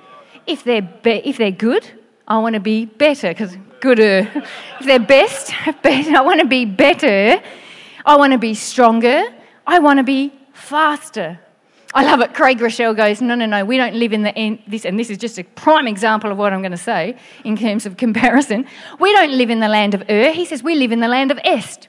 If 0.45 0.63
they're, 0.65 0.81
be- 0.81 1.21
if 1.23 1.37
they're 1.37 1.51
good, 1.51 1.87
I 2.27 2.37
want 2.39 2.55
to 2.55 2.59
be 2.59 2.85
better 2.85 3.29
because 3.29 3.55
gooder. 3.79 4.29
Uh, 4.33 4.41
if 4.79 4.85
they're 4.85 4.99
best, 4.99 5.53
better, 5.83 6.17
I 6.17 6.21
want 6.21 6.41
to 6.41 6.47
be 6.47 6.65
better. 6.65 7.41
I 8.05 8.15
want 8.17 8.33
to 8.33 8.39
be 8.39 8.53
stronger. 8.53 9.23
I 9.67 9.79
want 9.79 9.99
to 9.99 10.03
be 10.03 10.33
faster. 10.53 11.39
I 11.93 12.03
love 12.03 12.19
it. 12.19 12.33
Craig 12.33 12.59
Groeschel 12.59 12.95
goes, 12.95 13.21
no, 13.21 13.35
no, 13.35 13.45
no, 13.45 13.63
we 13.63 13.77
don't 13.77 13.95
live 13.95 14.11
in 14.11 14.23
the 14.23 14.37
end. 14.37 14.59
This, 14.67 14.85
and 14.85 14.99
this 14.99 15.09
is 15.09 15.17
just 15.17 15.39
a 15.39 15.43
prime 15.43 15.87
example 15.87 16.29
of 16.29 16.37
what 16.37 16.51
I'm 16.51 16.61
going 16.61 16.71
to 16.71 16.77
say 16.77 17.17
in 17.45 17.55
terms 17.55 17.85
of 17.85 17.95
comparison. 17.95 18.65
We 18.99 19.13
don't 19.13 19.31
live 19.31 19.49
in 19.49 19.59
the 19.59 19.69
land 19.69 19.93
of 19.93 20.03
Ur. 20.09 20.31
He 20.31 20.45
says 20.45 20.61
we 20.61 20.75
live 20.75 20.91
in 20.91 20.99
the 20.99 21.07
land 21.07 21.31
of 21.31 21.39
Est. 21.45 21.87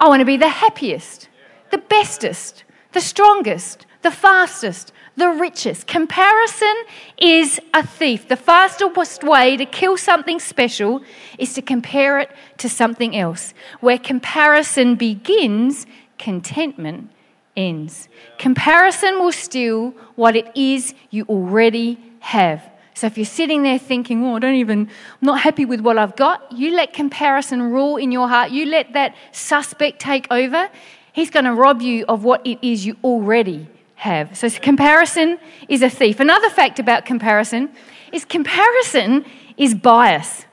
I 0.00 0.08
want 0.08 0.20
to 0.20 0.24
be 0.24 0.36
the 0.36 0.48
happiest, 0.48 1.28
the 1.70 1.78
bestest, 1.78 2.64
the 2.92 3.00
strongest, 3.00 3.86
the 4.02 4.10
fastest, 4.10 4.92
the 5.20 5.28
richest. 5.28 5.86
Comparison 5.86 6.74
is 7.18 7.60
a 7.74 7.86
thief. 7.86 8.26
The 8.26 8.36
fastest 8.36 9.22
way 9.22 9.56
to 9.58 9.66
kill 9.66 9.96
something 9.96 10.40
special 10.40 11.02
is 11.38 11.52
to 11.54 11.62
compare 11.62 12.18
it 12.18 12.30
to 12.58 12.68
something 12.68 13.14
else. 13.14 13.52
Where 13.80 13.98
comparison 13.98 14.96
begins, 14.96 15.86
contentment 16.18 17.10
ends. 17.54 18.08
Comparison 18.38 19.18
will 19.20 19.32
steal 19.32 19.90
what 20.16 20.34
it 20.34 20.50
is 20.56 20.94
you 21.10 21.24
already 21.28 21.98
have. 22.20 22.68
So 22.94 23.06
if 23.06 23.18
you're 23.18 23.26
sitting 23.26 23.62
there 23.62 23.78
thinking, 23.78 24.24
oh, 24.24 24.36
I 24.36 24.38
don't 24.38 24.54
even, 24.54 24.80
I'm 24.80 25.26
not 25.26 25.40
happy 25.40 25.66
with 25.66 25.80
what 25.80 25.98
I've 25.98 26.16
got, 26.16 26.50
you 26.52 26.74
let 26.74 26.94
comparison 26.94 27.60
rule 27.62 27.98
in 27.98 28.10
your 28.10 28.28
heart. 28.28 28.50
You 28.52 28.66
let 28.66 28.94
that 28.94 29.14
suspect 29.32 30.00
take 30.00 30.26
over. 30.30 30.70
He's 31.12 31.30
going 31.30 31.44
to 31.44 31.52
rob 31.52 31.82
you 31.82 32.06
of 32.08 32.24
what 32.24 32.46
it 32.46 32.58
is 32.62 32.86
you 32.86 32.96
already 33.04 33.68
have. 34.00 34.36
So 34.36 34.48
comparison 34.50 35.38
is 35.68 35.82
a 35.82 35.90
thief. 35.90 36.20
Another 36.20 36.48
fact 36.48 36.78
about 36.78 37.04
comparison 37.04 37.70
is 38.12 38.24
comparison 38.24 39.26
is 39.58 39.74
bias. 39.74 40.46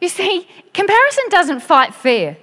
You 0.00 0.08
see, 0.08 0.48
comparison 0.72 1.24
doesn't 1.28 1.60
fight 1.60 1.92
fair 1.92 2.36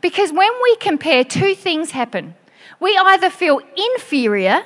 because 0.00 0.32
when 0.32 0.50
we 0.62 0.76
compare, 0.76 1.24
two 1.24 1.54
things 1.54 1.90
happen. 1.90 2.34
We 2.80 2.96
either 2.96 3.28
feel 3.28 3.60
inferior 3.76 4.64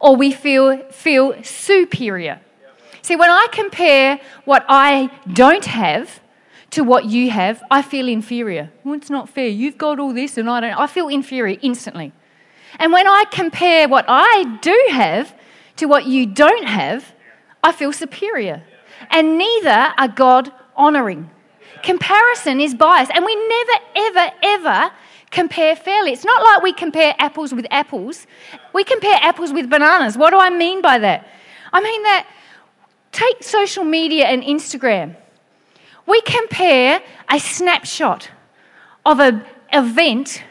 or 0.00 0.16
we 0.16 0.32
feel, 0.32 0.78
feel 0.90 1.42
superior. 1.42 2.40
See, 3.02 3.16
when 3.16 3.30
I 3.30 3.46
compare 3.52 4.20
what 4.46 4.64
I 4.68 5.10
don't 5.34 5.66
have 5.66 6.20
to 6.70 6.82
what 6.82 7.04
you 7.04 7.30
have, 7.30 7.62
I 7.70 7.82
feel 7.82 8.08
inferior. 8.08 8.70
Well, 8.82 8.94
it's 8.94 9.10
not 9.10 9.28
fair. 9.28 9.48
You've 9.48 9.76
got 9.76 10.00
all 10.00 10.14
this 10.14 10.38
and 10.38 10.48
I 10.48 10.60
don't. 10.60 10.72
I 10.72 10.86
feel 10.86 11.08
inferior 11.08 11.58
instantly. 11.60 12.12
And 12.78 12.92
when 12.92 13.06
I 13.06 13.24
compare 13.30 13.88
what 13.88 14.04
I 14.08 14.58
do 14.60 14.86
have 14.90 15.34
to 15.76 15.86
what 15.86 16.06
you 16.06 16.26
don't 16.26 16.66
have, 16.66 17.14
I 17.62 17.72
feel 17.72 17.92
superior. 17.92 18.62
And 19.10 19.38
neither 19.38 19.92
are 19.98 20.08
God 20.08 20.52
honoring. 20.76 21.30
Comparison 21.82 22.60
is 22.60 22.74
bias, 22.74 23.10
and 23.14 23.24
we 23.24 23.34
never, 23.34 23.84
ever, 23.96 24.32
ever 24.42 24.90
compare 25.30 25.76
fairly. 25.76 26.12
It's 26.12 26.24
not 26.24 26.42
like 26.42 26.62
we 26.62 26.72
compare 26.72 27.14
apples 27.18 27.52
with 27.52 27.66
apples, 27.70 28.26
we 28.72 28.84
compare 28.84 29.18
apples 29.20 29.52
with 29.52 29.68
bananas. 29.68 30.16
What 30.16 30.30
do 30.30 30.38
I 30.38 30.50
mean 30.50 30.80
by 30.80 30.98
that? 30.98 31.28
I 31.72 31.80
mean 31.82 32.02
that 32.04 32.26
take 33.12 33.42
social 33.42 33.84
media 33.84 34.26
and 34.26 34.42
Instagram. 34.42 35.16
We 36.06 36.20
compare 36.22 37.02
a 37.30 37.38
snapshot 37.38 38.30
of 39.04 39.20
an 39.20 39.44
event 39.72 40.42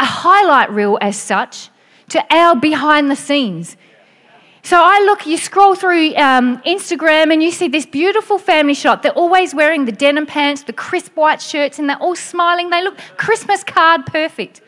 a 0.00 0.04
highlight 0.04 0.70
reel 0.70 0.98
as 1.00 1.16
such 1.16 1.68
to 2.08 2.24
our 2.34 2.56
behind 2.56 3.10
the 3.10 3.16
scenes. 3.16 3.76
So 4.62 4.78
I 4.78 5.00
look, 5.04 5.26
you 5.26 5.36
scroll 5.36 5.74
through 5.74 6.14
um, 6.16 6.58
Instagram 6.62 7.32
and 7.32 7.42
you 7.42 7.50
see 7.50 7.68
this 7.68 7.86
beautiful 7.86 8.38
family 8.38 8.74
shot. 8.74 9.02
They're 9.02 9.12
always 9.12 9.54
wearing 9.54 9.84
the 9.84 9.92
denim 9.92 10.26
pants, 10.26 10.64
the 10.64 10.72
crisp 10.72 11.16
white 11.16 11.40
shirts, 11.40 11.78
and 11.78 11.88
they're 11.88 11.98
all 11.98 12.16
smiling. 12.16 12.70
They 12.70 12.82
look 12.82 12.98
Christmas 13.16 13.62
card 13.62 14.06
perfect. 14.06 14.60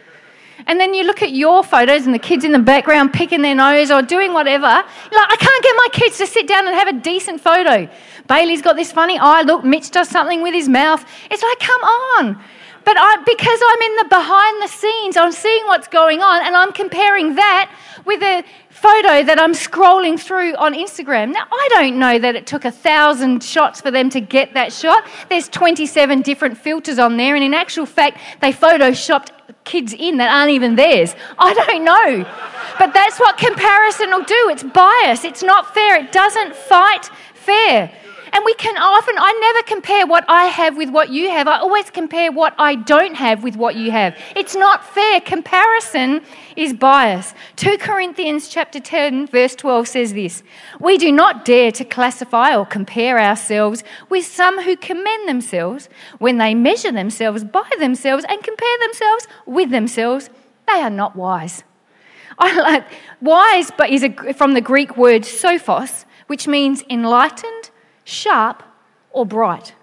And 0.66 0.78
then 0.78 0.94
you 0.94 1.02
look 1.04 1.22
at 1.22 1.32
your 1.32 1.64
photos 1.64 2.06
and 2.06 2.14
the 2.14 2.18
kids 2.18 2.44
in 2.44 2.52
the 2.52 2.58
background 2.58 3.12
picking 3.12 3.42
their 3.42 3.54
nose 3.54 3.90
or 3.90 4.00
doing 4.00 4.32
whatever. 4.32 4.66
You're 4.66 5.20
like, 5.20 5.32
I 5.32 5.36
can't 5.36 5.64
get 5.64 5.74
my 5.76 5.88
kids 5.92 6.18
to 6.18 6.26
sit 6.26 6.46
down 6.46 6.66
and 6.66 6.76
have 6.76 6.88
a 6.88 7.00
decent 7.00 7.40
photo. 7.40 7.88
Bailey's 8.28 8.62
got 8.62 8.76
this 8.76 8.92
funny 8.92 9.18
eye. 9.18 9.42
Look, 9.42 9.64
Mitch 9.64 9.90
does 9.90 10.08
something 10.08 10.40
with 10.42 10.54
his 10.54 10.68
mouth. 10.68 11.04
It's 11.30 11.42
like, 11.42 11.58
come 11.58 11.82
on. 11.82 12.42
But 12.84 12.96
I, 12.98 13.16
because 13.24 13.60
I'm 13.68 13.82
in 13.82 13.96
the 13.96 14.04
behind 14.08 14.62
the 14.62 14.68
scenes, 14.68 15.16
I'm 15.16 15.32
seeing 15.32 15.64
what's 15.66 15.88
going 15.88 16.20
on, 16.20 16.44
and 16.44 16.56
I'm 16.56 16.72
comparing 16.72 17.36
that 17.36 17.70
with 18.04 18.22
a 18.22 18.44
photo 18.70 19.22
that 19.22 19.38
I'm 19.38 19.52
scrolling 19.52 20.18
through 20.18 20.56
on 20.56 20.74
Instagram. 20.74 21.32
Now, 21.32 21.46
I 21.50 21.68
don't 21.70 21.98
know 21.98 22.18
that 22.18 22.34
it 22.34 22.46
took 22.46 22.64
a 22.64 22.72
thousand 22.72 23.44
shots 23.44 23.80
for 23.80 23.90
them 23.90 24.10
to 24.10 24.20
get 24.20 24.54
that 24.54 24.72
shot. 24.72 25.06
There's 25.28 25.48
27 25.48 26.22
different 26.22 26.58
filters 26.58 26.98
on 26.98 27.16
there, 27.16 27.36
and 27.36 27.44
in 27.44 27.54
actual 27.54 27.86
fact, 27.86 28.18
they 28.40 28.52
photoshopped 28.52 29.28
kids 29.64 29.92
in 29.92 30.16
that 30.16 30.34
aren't 30.34 30.50
even 30.50 30.74
theirs. 30.74 31.14
I 31.38 31.54
don't 31.54 31.84
know. 31.84 32.24
But 32.78 32.92
that's 32.92 33.20
what 33.20 33.36
comparison 33.38 34.10
will 34.10 34.24
do. 34.24 34.48
It's 34.50 34.64
bias, 34.64 35.24
it's 35.24 35.42
not 35.42 35.72
fair, 35.72 35.96
it 35.96 36.10
doesn't 36.10 36.56
fight 36.56 37.10
fair. 37.34 37.92
And 38.34 38.42
we 38.46 38.54
can 38.54 38.78
often, 38.78 39.14
I 39.18 39.32
never 39.40 39.62
compare 39.64 40.06
what 40.06 40.24
I 40.26 40.46
have 40.46 40.76
with 40.78 40.88
what 40.88 41.10
you 41.10 41.28
have. 41.28 41.46
I 41.46 41.58
always 41.58 41.90
compare 41.90 42.32
what 42.32 42.54
I 42.58 42.76
don't 42.76 43.14
have 43.14 43.44
with 43.44 43.56
what 43.56 43.76
you 43.76 43.90
have. 43.90 44.16
It's 44.34 44.56
not 44.56 44.82
fair. 44.84 45.20
Comparison 45.20 46.22
is 46.56 46.72
bias. 46.72 47.34
2 47.56 47.76
Corinthians 47.76 48.48
chapter 48.48 48.80
10 48.80 49.26
verse 49.26 49.54
12 49.54 49.86
says 49.86 50.14
this, 50.14 50.42
"We 50.80 50.96
do 50.96 51.12
not 51.12 51.44
dare 51.44 51.72
to 51.72 51.84
classify 51.84 52.56
or 52.56 52.64
compare 52.64 53.18
ourselves 53.18 53.84
with 54.08 54.24
some 54.24 54.62
who 54.62 54.76
commend 54.76 55.28
themselves 55.28 55.90
when 56.18 56.38
they 56.38 56.54
measure 56.54 56.92
themselves 56.92 57.44
by 57.44 57.68
themselves 57.78 58.24
and 58.30 58.42
compare 58.42 58.78
themselves 58.80 59.28
with 59.44 59.70
themselves. 59.70 60.30
They 60.66 60.80
are 60.80 60.90
not 60.90 61.16
wise." 61.16 61.64
I 62.38 62.58
like 62.58 62.84
wise 63.20 63.70
but 63.76 63.90
is 63.90 64.02
a, 64.02 64.32
from 64.32 64.54
the 64.54 64.62
Greek 64.62 64.96
word 64.96 65.22
sophos, 65.22 66.06
which 66.28 66.48
means 66.48 66.82
enlightened 66.88 67.70
sharp, 68.04 68.62
or 69.10 69.26
bright. 69.26 69.74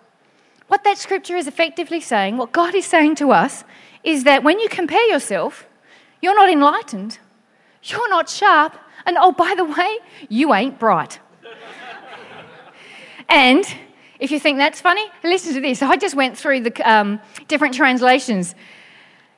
What 0.68 0.84
that 0.84 0.98
scripture 0.98 1.36
is 1.36 1.48
effectively 1.48 2.02
saying, 2.02 2.38
what 2.38 2.52
God 2.52 2.76
is 2.76 2.86
saying 2.86 3.16
to 3.16 3.32
us, 3.32 3.64
is 4.04 4.24
that 4.24 4.44
when 4.44 4.60
you 4.60 4.70
compare 4.70 5.04
yourself, 5.10 5.68
you're 6.22 6.36
not 6.36 6.50
enlightened, 6.50 7.20
you're 7.84 8.10
not 8.10 8.30
sharp, 8.30 8.78
and 9.06 9.18
oh, 9.20 9.32
by 9.32 9.54
the 9.56 9.66
way, 9.66 9.98
you 10.30 10.54
ain't 10.54 10.78
bright. 10.80 11.20
and 13.30 13.66
if 14.20 14.32
you 14.32 14.40
think 14.40 14.58
that's 14.58 14.82
funny, 14.82 15.06
listen 15.24 15.54
to 15.54 15.62
this. 15.62 15.82
I 15.82 15.96
just 15.96 16.16
went 16.16 16.38
through 16.38 16.62
the 16.62 16.92
um, 16.92 17.20
different 17.48 17.74
translations. 17.74 18.54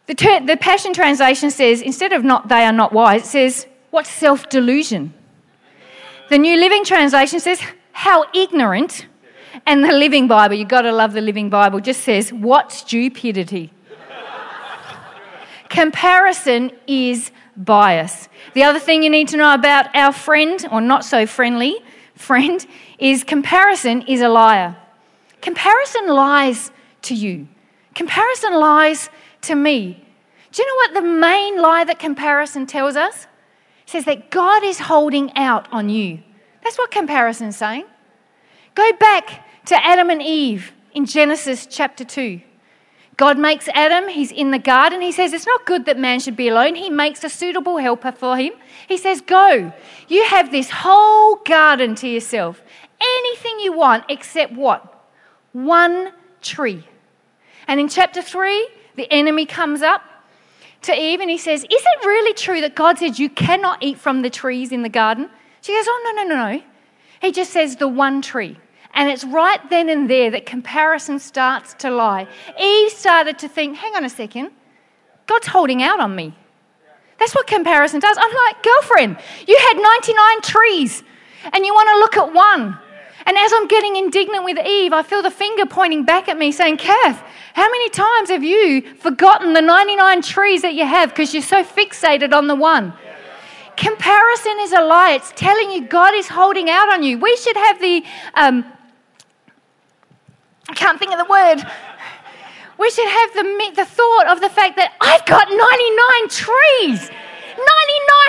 The, 0.07 0.15
ter- 0.15 0.45
the 0.45 0.57
Passion 0.57 0.93
Translation 0.93 1.51
says, 1.51 1.81
instead 1.81 2.11
of 2.11 2.23
not 2.23 2.49
they 2.49 2.65
are 2.65 2.73
not 2.73 2.91
wise, 2.91 3.23
it 3.23 3.27
says, 3.27 3.67
what 3.91 4.07
self 4.07 4.49
delusion. 4.49 5.13
The 6.29 6.37
New 6.37 6.57
Living 6.57 6.83
Translation 6.83 7.39
says, 7.39 7.61
how 7.91 8.25
ignorant. 8.33 9.07
And 9.65 9.83
the 9.83 9.91
Living 9.91 10.27
Bible, 10.27 10.55
you've 10.55 10.69
got 10.69 10.83
to 10.83 10.91
love 10.91 11.13
the 11.13 11.21
Living 11.21 11.49
Bible, 11.49 11.79
just 11.79 12.01
says, 12.01 12.31
What 12.31 12.71
stupidity. 12.71 13.71
Comparison 15.69 16.71
is 16.85 17.31
bias. 17.55 18.27
The 18.53 18.63
other 18.63 18.79
thing 18.79 19.03
you 19.03 19.09
need 19.09 19.29
to 19.29 19.37
know 19.37 19.53
about 19.53 19.93
our 19.95 20.11
friend, 20.11 20.65
or 20.71 20.81
not 20.81 21.05
so 21.05 21.25
friendly 21.25 21.77
friend, 22.15 22.65
is 22.99 23.23
comparison 23.23 24.01
is 24.03 24.21
a 24.21 24.29
liar. 24.29 24.75
Comparison 25.41 26.07
lies 26.07 26.71
to 27.03 27.15
you, 27.15 27.47
comparison 27.95 28.53
lies 28.53 29.09
to 29.41 29.55
me. 29.55 30.05
Do 30.51 30.61
you 30.61 30.67
know 30.67 30.75
what 30.75 30.93
the 31.01 31.09
main 31.09 31.61
lie 31.61 31.85
that 31.85 31.99
comparison 31.99 32.67
tells 32.67 32.97
us? 32.97 33.27
It 33.83 33.89
says 33.89 34.05
that 34.05 34.29
God 34.29 34.63
is 34.63 34.79
holding 34.79 35.31
out 35.37 35.67
on 35.71 35.87
you. 35.89 36.19
That's 36.63 36.77
what 36.77 36.91
comparison 36.91 37.47
is 37.47 37.57
saying. 37.57 37.85
Go 38.75 38.91
back 38.93 39.47
to 39.65 39.85
Adam 39.85 40.09
and 40.09 40.21
Eve 40.21 40.71
in 40.93 41.05
Genesis 41.05 41.67
chapter 41.69 42.03
2. 42.03 42.41
God 43.17 43.37
makes 43.37 43.67
Adam, 43.69 44.07
he's 44.07 44.31
in 44.31 44.51
the 44.51 44.59
garden. 44.59 45.01
He 45.01 45.11
says, 45.11 45.33
It's 45.33 45.45
not 45.45 45.65
good 45.65 45.85
that 45.85 45.99
man 45.99 46.19
should 46.19 46.35
be 46.35 46.47
alone. 46.47 46.75
He 46.75 46.89
makes 46.89 47.23
a 47.23 47.29
suitable 47.29 47.77
helper 47.77 48.11
for 48.11 48.37
him. 48.37 48.53
He 48.87 48.97
says, 48.97 49.21
Go. 49.21 49.71
You 50.07 50.25
have 50.25 50.51
this 50.51 50.69
whole 50.71 51.35
garden 51.35 51.93
to 51.95 52.07
yourself. 52.07 52.63
Anything 52.99 53.59
you 53.59 53.73
want 53.73 54.05
except 54.09 54.53
what? 54.53 55.05
One 55.51 56.13
tree. 56.41 56.83
And 57.67 57.79
in 57.79 57.89
chapter 57.89 58.21
3, 58.21 58.69
the 58.95 59.11
enemy 59.11 59.45
comes 59.45 59.81
up 59.81 60.01
to 60.83 60.99
Eve 60.99 61.19
and 61.19 61.29
he 61.29 61.37
says, 61.37 61.63
Is 61.63 61.69
it 61.69 62.05
really 62.05 62.33
true 62.33 62.61
that 62.61 62.75
God 62.75 62.97
said 62.97 63.19
you 63.19 63.29
cannot 63.29 63.83
eat 63.83 63.99
from 63.99 64.21
the 64.21 64.29
trees 64.29 64.71
in 64.71 64.81
the 64.81 64.89
garden? 64.89 65.29
She 65.61 65.73
goes, 65.73 65.85
Oh, 65.87 66.13
no, 66.15 66.23
no, 66.23 66.29
no, 66.29 66.51
no. 66.51 66.63
He 67.21 67.31
just 67.31 67.51
says 67.51 67.75
the 67.75 67.87
one 67.87 68.21
tree. 68.21 68.57
And 68.93 69.09
it's 69.09 69.23
right 69.23 69.59
then 69.69 69.89
and 69.89 70.09
there 70.09 70.31
that 70.31 70.45
comparison 70.45 71.19
starts 71.19 71.73
to 71.75 71.89
lie. 71.89 72.27
Eve 72.59 72.91
started 72.91 73.39
to 73.39 73.47
think, 73.47 73.77
hang 73.77 73.95
on 73.95 74.03
a 74.03 74.09
second, 74.09 74.51
God's 75.27 75.47
holding 75.47 75.81
out 75.81 75.99
on 75.99 76.15
me. 76.15 76.35
That's 77.17 77.33
what 77.33 77.47
comparison 77.47 77.99
does. 77.99 78.17
I'm 78.19 78.35
like, 78.47 78.63
girlfriend, 78.63 79.17
you 79.47 79.57
had 79.57 79.75
99 79.77 80.41
trees 80.41 81.03
and 81.53 81.65
you 81.65 81.73
want 81.73 81.89
to 81.89 81.99
look 81.99 82.17
at 82.17 82.33
one. 82.33 82.77
And 83.25 83.37
as 83.37 83.53
I'm 83.53 83.67
getting 83.67 83.95
indignant 83.95 84.43
with 84.43 84.57
Eve, 84.65 84.93
I 84.93 85.03
feel 85.03 85.21
the 85.21 85.31
finger 85.31 85.67
pointing 85.67 86.03
back 86.03 86.27
at 86.27 86.37
me 86.37 86.51
saying, 86.51 86.77
Kath, 86.77 87.23
how 87.53 87.69
many 87.69 87.89
times 87.89 88.29
have 88.29 88.43
you 88.43 88.81
forgotten 88.95 89.53
the 89.53 89.61
99 89.61 90.21
trees 90.23 90.63
that 90.63 90.73
you 90.73 90.85
have 90.85 91.09
because 91.09 91.33
you're 91.33 91.43
so 91.43 91.63
fixated 91.63 92.33
on 92.33 92.47
the 92.47 92.55
one? 92.55 92.93
Comparison 93.81 94.57
is 94.59 94.73
a 94.73 94.81
lie. 94.81 95.13
It's 95.13 95.33
telling 95.35 95.71
you 95.71 95.87
God 95.87 96.13
is 96.13 96.27
holding 96.27 96.69
out 96.69 96.93
on 96.93 97.01
you. 97.01 97.17
We 97.17 97.35
should 97.35 97.57
have 97.57 97.81
the, 97.81 98.03
um, 98.35 98.63
I 100.69 100.73
can't 100.75 100.99
think 100.99 101.11
of 101.11 101.17
the 101.17 101.25
word. 101.25 101.65
We 102.77 102.91
should 102.91 103.09
have 103.09 103.33
the, 103.33 103.71
the 103.75 103.85
thought 103.85 104.27
of 104.27 104.39
the 104.39 104.49
fact 104.49 104.75
that 104.77 104.93
I've 105.01 105.25
got 105.25 105.49
99 105.49 106.29
trees. 106.29 107.09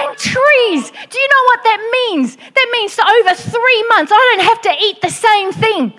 99 0.00 0.16
trees. 0.16 0.90
Do 1.10 1.18
you 1.18 1.28
know 1.28 1.44
what 1.44 1.60
that 1.64 1.80
means? 1.92 2.36
That 2.36 2.68
means 2.72 2.94
for 2.94 3.04
over 3.04 3.34
three 3.34 3.86
months, 3.90 4.10
I 4.10 4.36
don't 4.36 4.46
have 4.48 4.62
to 4.62 4.74
eat 4.82 5.02
the 5.02 5.10
same 5.10 5.52
thing. 5.52 5.92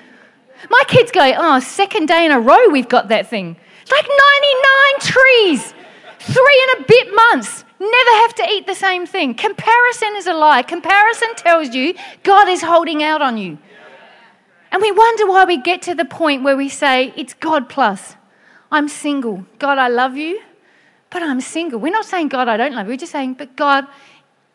My 0.71 0.81
kids 0.87 1.11
go, 1.11 1.31
oh, 1.37 1.59
second 1.59 2.07
day 2.07 2.25
in 2.25 2.31
a 2.31 2.39
row 2.39 2.69
we've 2.69 2.89
got 2.89 3.09
that 3.09 3.29
thing. 3.29 3.55
It's 3.83 3.91
like 3.91 4.07
99 5.05 5.13
trees, 5.13 5.73
three 6.21 6.67
and 6.71 6.83
a 6.83 6.87
bit 6.87 7.13
months. 7.13 7.62
Never 7.91 8.11
have 8.21 8.35
to 8.35 8.47
eat 8.49 8.65
the 8.65 8.75
same 8.75 9.05
thing. 9.05 9.33
Comparison 9.35 10.15
is 10.15 10.27
a 10.27 10.33
lie. 10.33 10.63
Comparison 10.63 11.35
tells 11.35 11.75
you 11.75 11.95
God 12.23 12.47
is 12.47 12.61
holding 12.61 13.03
out 13.03 13.21
on 13.21 13.37
you. 13.37 13.57
And 14.71 14.81
we 14.81 14.91
wonder 14.91 15.27
why 15.27 15.45
we 15.45 15.57
get 15.57 15.81
to 15.83 15.95
the 15.95 16.05
point 16.05 16.43
where 16.43 16.57
we 16.57 16.69
say, 16.69 17.13
it's 17.15 17.33
God 17.33 17.69
plus. 17.69 18.15
I'm 18.71 18.87
single. 18.87 19.45
God, 19.59 19.77
I 19.77 19.87
love 19.87 20.17
you 20.17 20.41
but 21.13 21.21
I'm 21.21 21.39
single. 21.39 21.79
We're 21.79 21.93
not 21.93 22.05
saying, 22.05 22.29
God, 22.29 22.49
I 22.49 22.57
don't 22.57 22.73
love 22.73 22.87
you. 22.87 22.93
We're 22.93 22.97
just 22.97 23.11
saying, 23.11 23.35
but 23.35 23.55
God, 23.55 23.85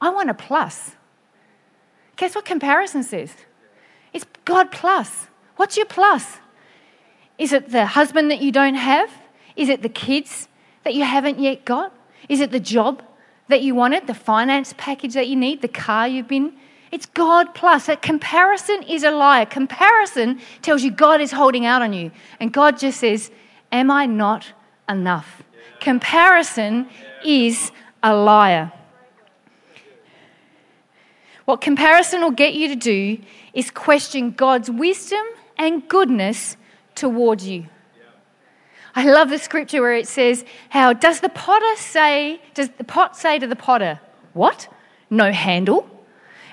I 0.00 0.10
want 0.10 0.28
a 0.28 0.34
plus. 0.34 0.96
Guess 2.16 2.34
what 2.34 2.44
comparison 2.44 3.04
says? 3.04 3.32
It's 4.12 4.26
God 4.44 4.72
plus. 4.72 5.28
What's 5.54 5.76
your 5.76 5.86
plus? 5.86 6.38
Is 7.38 7.52
it 7.52 7.70
the 7.70 7.86
husband 7.86 8.32
that 8.32 8.40
you 8.40 8.50
don't 8.50 8.74
have? 8.74 9.08
Is 9.54 9.68
it 9.68 9.82
the 9.82 9.88
kids 9.88 10.48
that 10.82 10.94
you 10.94 11.04
haven't 11.04 11.38
yet 11.38 11.64
got? 11.64 11.94
Is 12.28 12.40
it 12.40 12.50
the 12.50 12.60
job 12.60 13.04
that 13.48 13.62
you 13.62 13.74
wanted, 13.74 14.06
the 14.06 14.14
finance 14.14 14.74
package 14.76 15.14
that 15.14 15.28
you 15.28 15.36
need, 15.36 15.62
the 15.62 15.68
car 15.68 16.06
you've 16.06 16.28
been? 16.28 16.52
It's 16.90 17.06
God 17.06 17.54
plus. 17.54 17.86
That 17.86 18.02
comparison 18.02 18.82
is 18.84 19.04
a 19.04 19.10
liar. 19.10 19.46
Comparison 19.46 20.40
tells 20.62 20.82
you 20.82 20.90
God 20.90 21.20
is 21.20 21.32
holding 21.32 21.66
out 21.66 21.82
on 21.82 21.92
you. 21.92 22.10
And 22.40 22.52
God 22.52 22.78
just 22.78 23.00
says, 23.00 23.30
Am 23.70 23.90
I 23.90 24.06
not 24.06 24.52
enough? 24.88 25.42
Comparison 25.80 26.88
is 27.24 27.70
a 28.02 28.14
liar. 28.14 28.72
What 31.44 31.60
comparison 31.60 32.20
will 32.20 32.30
get 32.30 32.54
you 32.54 32.68
to 32.68 32.76
do 32.76 33.18
is 33.54 33.70
question 33.70 34.32
God's 34.32 34.70
wisdom 34.70 35.24
and 35.56 35.86
goodness 35.88 36.56
towards 36.94 37.46
you. 37.46 37.66
I 38.98 39.04
love 39.04 39.30
the 39.30 39.38
scripture 39.38 39.80
where 39.80 39.94
it 39.94 40.08
says, 40.08 40.44
How 40.70 40.92
does 40.92 41.20
the 41.20 41.28
potter 41.28 41.76
say, 41.76 42.40
does 42.54 42.68
the 42.78 42.82
pot 42.82 43.16
say 43.16 43.38
to 43.38 43.46
the 43.46 43.54
potter, 43.54 44.00
What? 44.32 44.66
No 45.08 45.30
handle? 45.30 45.88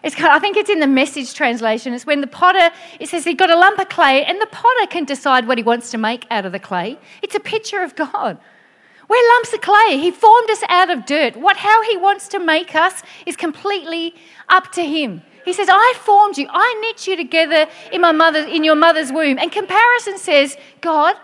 It's 0.03 0.13
kind 0.13 0.27
of, 0.27 0.35
I 0.35 0.39
think 0.39 0.55
it's 0.55 0.69
in 0.69 0.79
the 0.79 0.85
message 0.85 1.33
translation. 1.33 1.91
It's 1.95 2.05
when 2.05 2.21
the 2.21 2.27
potter, 2.27 2.69
it 2.99 3.09
says 3.09 3.23
he 3.23 3.33
got 3.33 3.49
a 3.49 3.57
lump 3.57 3.79
of 3.79 3.89
clay 3.89 4.23
and 4.23 4.39
the 4.39 4.45
potter 4.45 4.85
can 4.91 5.05
decide 5.05 5.47
what 5.47 5.57
he 5.57 5.63
wants 5.63 5.89
to 5.89 5.97
make 5.97 6.27
out 6.29 6.45
of 6.45 6.51
the 6.51 6.59
clay. 6.59 6.99
It's 7.23 7.33
a 7.33 7.39
picture 7.39 7.81
of 7.81 7.95
God. 7.95 8.37
We're 9.09 9.27
lumps 9.33 9.51
of 9.51 9.61
clay. 9.61 9.97
He 9.97 10.11
formed 10.11 10.51
us 10.51 10.61
out 10.69 10.91
of 10.91 11.07
dirt. 11.07 11.35
What, 11.35 11.57
how 11.57 11.81
He 11.83 11.97
wants 11.97 12.27
to 12.29 12.39
make 12.39 12.75
us 12.75 13.01
is 13.25 13.35
completely 13.35 14.13
up 14.49 14.71
to 14.73 14.83
Him. 14.83 15.23
He 15.45 15.53
says, 15.53 15.67
I 15.69 15.93
formed 15.97 16.37
you. 16.37 16.47
I 16.49 16.79
knit 16.81 17.07
you 17.07 17.15
together 17.15 17.67
in, 17.91 18.01
my 18.01 18.11
mother, 18.11 18.39
in 18.39 18.63
your 18.63 18.75
mother's 18.75 19.11
womb. 19.11 19.37
And 19.37 19.51
comparison 19.51 20.17
says, 20.17 20.57
God, 20.81 21.15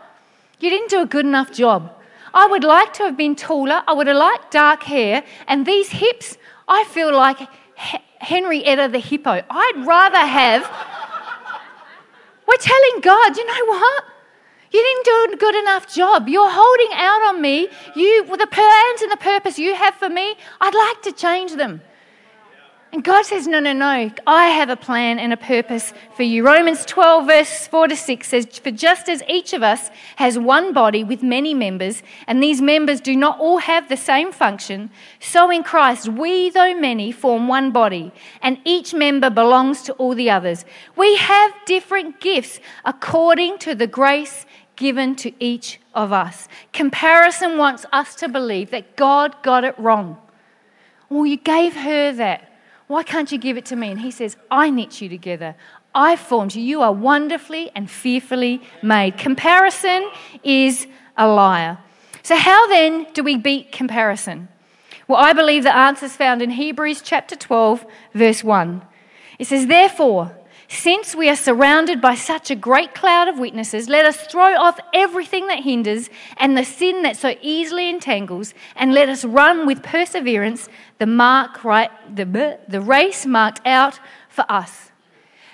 you 0.62 0.70
didn't 0.70 0.90
do 0.90 1.02
a 1.02 1.06
good 1.06 1.26
enough 1.26 1.52
job. 1.52 1.92
I 2.34 2.48
would 2.48 2.64
like 2.64 2.94
to 2.94 3.04
have 3.04 3.18
been 3.18 3.36
taller. 3.36 3.84
I 3.88 3.94
would 3.94 4.08
have 4.08 4.18
liked 4.18 4.52
dark 4.52 4.84
hair. 4.84 5.24
And 5.48 5.66
these 5.66 5.90
hips, 5.90 6.38
I 6.68 6.86
feel 6.86 7.14
like 7.14 7.40
Henrietta 8.20 8.88
the 8.90 9.00
hippo. 9.00 9.44
I'd 9.50 9.84
rather 9.86 10.26
have. 10.26 10.64
We're 12.48 12.58
telling 12.58 13.02
God, 13.02 13.38
you 13.38 13.46
know 13.46 13.66
what? 13.66 14.04
You 14.72 14.82
didn't 14.82 15.06
do 15.06 15.34
a 15.34 15.38
good 15.38 15.56
enough 15.56 15.94
job. 15.94 16.30
You're 16.30 16.50
holding 16.50 16.92
out 16.94 17.22
on 17.28 17.42
me. 17.42 17.68
You, 17.96 18.26
the 18.26 18.48
plans 18.48 19.02
and 19.02 19.12
the 19.12 19.18
purpose 19.18 19.60
you 19.60 19.76
have 19.76 19.96
for 19.96 20.10
me, 20.10 20.36
I'd 20.62 20.74
like 20.74 21.02
to 21.04 21.12
change 21.12 21.56
them. 21.56 21.82
And 22.94 23.06
God 23.06 23.26
says, 23.26 23.48
No, 23.48 23.62
no, 23.62 23.72
no. 23.72 24.12
I 24.28 24.48
have 24.48 24.70
a 24.70 24.76
plan 24.76 25.18
and 25.18 25.32
a 25.32 25.38
purpose 25.38 25.94
for 26.14 26.24
you. 26.24 26.46
Romans 26.46 26.84
12, 26.84 27.26
verse 27.26 27.68
4 27.68 27.88
to 27.88 27.96
6 27.96 28.28
says, 28.28 28.60
For 28.60 28.72
just 28.72 29.08
as 29.08 29.24
each 29.30 29.54
of 29.54 29.64
us 29.64 29.90
has 30.18 30.38
one 30.38 30.74
body 30.74 31.02
with 31.02 31.24
many 31.24 31.54
members, 31.54 32.04
and 32.28 32.44
these 32.44 32.62
members 32.62 33.00
do 33.00 33.16
not 33.16 33.40
all 33.40 33.60
have 33.60 33.88
the 33.88 33.96
same 33.96 34.34
function, 34.34 34.90
so 35.22 35.50
in 35.50 35.64
Christ 35.64 36.10
we, 36.10 36.50
though 36.50 36.78
many, 36.78 37.14
form 37.14 37.48
one 37.48 37.72
body, 37.72 38.12
and 38.42 38.58
each 38.66 38.94
member 38.94 39.30
belongs 39.30 39.84
to 39.84 39.94
all 39.94 40.14
the 40.14 40.30
others. 40.30 40.66
We 40.98 41.16
have 41.16 41.54
different 41.66 42.20
gifts 42.20 42.60
according 42.84 43.60
to 43.60 43.74
the 43.74 43.88
grace 43.88 44.46
given 44.76 45.16
to 45.16 45.32
each 45.42 45.80
of 45.94 46.12
us. 46.12 46.50
Comparison 46.74 47.58
wants 47.58 47.86
us 47.94 48.16
to 48.16 48.28
believe 48.28 48.72
that 48.72 48.98
God 48.98 49.36
got 49.44 49.64
it 49.64 49.80
wrong. 49.80 50.18
Well, 51.08 51.26
you 51.26 51.38
gave 51.38 51.74
her 51.76 52.12
that. 52.14 52.51
Why 52.92 53.04
can't 53.04 53.32
you 53.32 53.38
give 53.38 53.56
it 53.56 53.64
to 53.68 53.78
me? 53.78 53.90
And 53.90 54.02
he 54.02 54.12
says, 54.12 54.36
I 54.52 54.70
knit 54.70 55.00
you 55.00 55.08
together. 55.08 55.56
I 55.96 56.18
formed 56.18 56.56
you. 56.56 56.62
You 56.62 56.82
are 56.82 56.92
wonderfully 56.92 57.72
and 57.74 57.90
fearfully 57.90 58.62
made. 58.84 59.18
Comparison 59.18 60.12
is 60.44 60.88
a 61.16 61.26
liar. 61.26 61.78
So, 62.22 62.36
how 62.36 62.68
then 62.68 63.08
do 63.14 63.24
we 63.24 63.38
beat 63.38 63.72
comparison? 63.72 64.50
Well, 65.08 65.24
I 65.24 65.32
believe 65.32 65.64
the 65.64 65.74
answer 65.74 66.08
is 66.08 66.18
found 66.18 66.42
in 66.42 66.50
Hebrews 66.50 67.02
chapter 67.02 67.38
12, 67.38 67.86
verse 68.14 68.44
1. 68.44 68.82
It 69.40 69.48
says, 69.48 69.68
Therefore, 69.68 70.36
since 70.74 71.14
we 71.14 71.28
are 71.28 71.36
surrounded 71.36 72.00
by 72.00 72.16
such 72.16 72.50
a 72.50 72.56
great 72.56 72.96
cloud 72.96 73.28
of 73.28 73.38
witnesses, 73.38 73.90
let 73.90 74.06
us 74.06 74.16
throw 74.28 74.56
off 74.56 74.80
everything 74.94 75.48
that 75.48 75.64
hinders 75.64 76.10
and 76.38 76.58
the 76.58 76.64
sin 76.64 77.02
that 77.04 77.18
so 77.18 77.36
easily 77.42 77.90
entangles, 77.90 78.54
and 78.78 78.94
let 78.94 79.10
us 79.10 79.26
run 79.26 79.68
with 79.68 79.84
perseverance 79.84 80.70
the 81.02 81.08
mark 81.08 81.64
right, 81.64 81.90
the, 82.16 82.60
the 82.68 82.80
race 82.80 83.26
marked 83.26 83.60
out 83.66 84.00
for 84.30 84.46
us. 84.48 84.92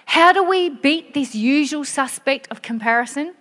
How 0.05 0.33
do 0.33 0.43
we 0.43 0.67
beat 0.67 1.13
this 1.13 1.33
usual 1.33 1.85
suspect 1.85 2.49
of 2.51 2.61
comparison? 2.61 3.33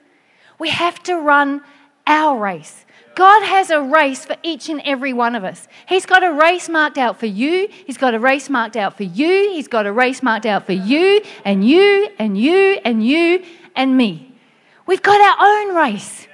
We 0.57 0.69
have 0.69 1.03
to 1.03 1.17
run 1.17 1.63
our 2.07 2.39
race. 2.39 2.85
God 3.17 3.43
has 3.43 3.71
a 3.71 3.83
race 3.83 4.25
for 4.25 4.37
each 4.45 4.69
and 4.69 4.81
every 4.85 5.13
one 5.13 5.35
of 5.35 5.43
us. 5.43 5.67
He's 5.89 6.07
got 6.07 6.23
a 6.23 6.33
race 6.33 6.69
marked 6.69 6.97
out 6.97 7.19
for 7.19 7.27
you. 7.27 7.67
He's 7.87 7.99
got 7.99 8.15
a 8.15 8.21
race 8.21 8.49
marked 8.49 8.77
out 8.77 8.97
for 8.97 9.03
you. 9.03 9.51
He's 9.51 9.67
got 9.67 9.85
a 9.85 9.93
race 9.93 10.23
marked 10.23 10.47
out 10.47 10.65
for 10.65 10.75
you 10.75 11.23
and 11.45 11.67
you 11.69 12.09
and 12.21 12.39
you 12.39 12.79
and 12.85 13.05
you 13.05 13.45
and 13.75 13.97
me. 13.97 14.33
We've 14.87 15.03
got 15.03 15.21
our 15.21 15.45
own 15.45 15.75
race. 15.75 16.29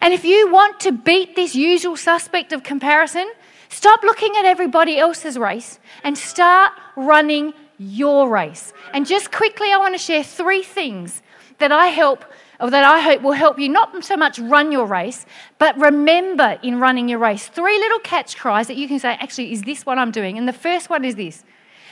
And 0.00 0.14
if 0.14 0.24
you 0.24 0.52
want 0.52 0.78
to 0.80 0.92
beat 0.92 1.34
this 1.34 1.56
usual 1.56 1.96
suspect 1.96 2.52
of 2.52 2.62
comparison, 2.62 3.28
stop 3.76 4.02
looking 4.02 4.34
at 4.38 4.46
everybody 4.46 4.98
else's 4.98 5.36
race 5.36 5.78
and 6.02 6.16
start 6.16 6.72
running 6.96 7.52
your 7.78 8.28
race. 8.28 8.72
And 8.94 9.06
just 9.06 9.30
quickly, 9.30 9.70
I 9.70 9.76
want 9.76 9.94
to 9.94 9.98
share 9.98 10.24
three 10.24 10.62
things 10.62 11.22
that 11.58 11.72
I 11.72 11.88
help 11.88 12.24
or 12.58 12.70
that 12.70 12.84
I 12.84 13.00
hope 13.00 13.20
will 13.20 13.32
help 13.32 13.58
you 13.58 13.68
not 13.68 14.02
so 14.02 14.16
much 14.16 14.38
run 14.38 14.72
your 14.72 14.86
race, 14.86 15.26
but 15.58 15.78
remember 15.78 16.58
in 16.62 16.80
running 16.80 17.06
your 17.06 17.18
race. 17.18 17.48
Three 17.48 17.78
little 17.78 17.98
catch 17.98 18.38
cries 18.38 18.66
that 18.68 18.78
you 18.78 18.88
can 18.88 18.98
say, 18.98 19.10
actually, 19.10 19.52
is 19.52 19.62
this 19.62 19.84
what 19.84 19.98
I'm 19.98 20.10
doing? 20.10 20.38
And 20.38 20.48
the 20.48 20.54
first 20.54 20.88
one 20.88 21.04
is 21.04 21.14
this 21.16 21.44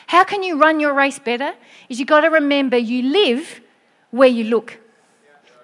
How 0.07 0.25
can 0.25 0.43
you 0.43 0.59
run 0.59 0.81
your 0.81 0.95
race 0.95 1.19
better? 1.19 1.53
Is 1.91 1.99
you've 1.99 2.09
got 2.09 2.23
to 2.23 2.29
remember 2.29 2.79
you 2.79 3.03
live 3.03 3.61
where 4.11 4.29
you 4.29 4.45
look. 4.45 4.79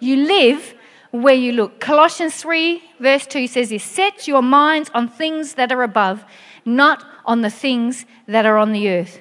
You 0.00 0.16
live 0.16 0.74
where 1.11 1.35
you 1.35 1.53
look. 1.53 1.81
Colossians 1.81 2.37
3, 2.37 2.83
verse 2.99 3.27
2 3.27 3.46
says 3.46 3.70
this 3.70 3.85
Set 3.85 4.29
your 4.29 4.42
minds 4.42 4.90
on 4.94 5.09
things 5.09 5.55
that 5.55 5.73
are 5.73 5.83
above, 5.83 6.25
not 6.64 7.05
on 7.25 7.42
the 7.42 7.51
things 7.51 8.07
that 8.27 8.46
are 8.46 8.59
on 8.59 8.73
the 8.73 8.88
earth. 8.88 9.20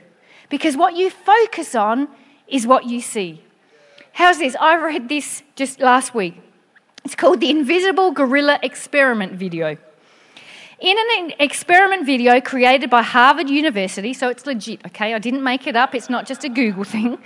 Because 0.49 0.75
what 0.75 0.95
you 0.95 1.09
focus 1.09 1.75
on 1.75 2.07
is 2.47 2.65
what 2.65 2.85
you 2.85 3.01
see. 3.01 3.43
How's 4.13 4.39
this? 4.39 4.55
I 4.59 4.75
read 4.75 5.09
this 5.09 5.43
just 5.55 5.79
last 5.79 6.13
week. 6.13 6.35
It's 7.05 7.15
called 7.15 7.39
the 7.39 7.49
Invisible 7.49 8.11
Gorilla 8.11 8.59
Experiment 8.61 9.33
video. 9.33 9.77
In 10.79 10.97
an 10.97 11.33
experiment 11.39 12.05
video 12.05 12.39
created 12.39 12.89
by 12.89 13.01
Harvard 13.01 13.49
University, 13.49 14.13
so 14.13 14.29
it's 14.29 14.45
legit, 14.45 14.85
okay? 14.85 15.13
I 15.13 15.19
didn't 15.19 15.43
make 15.43 15.67
it 15.67 15.75
up, 15.75 15.93
it's 15.93 16.09
not 16.09 16.25
just 16.25 16.43
a 16.43 16.49
Google 16.49 16.83
thing. 16.95 17.17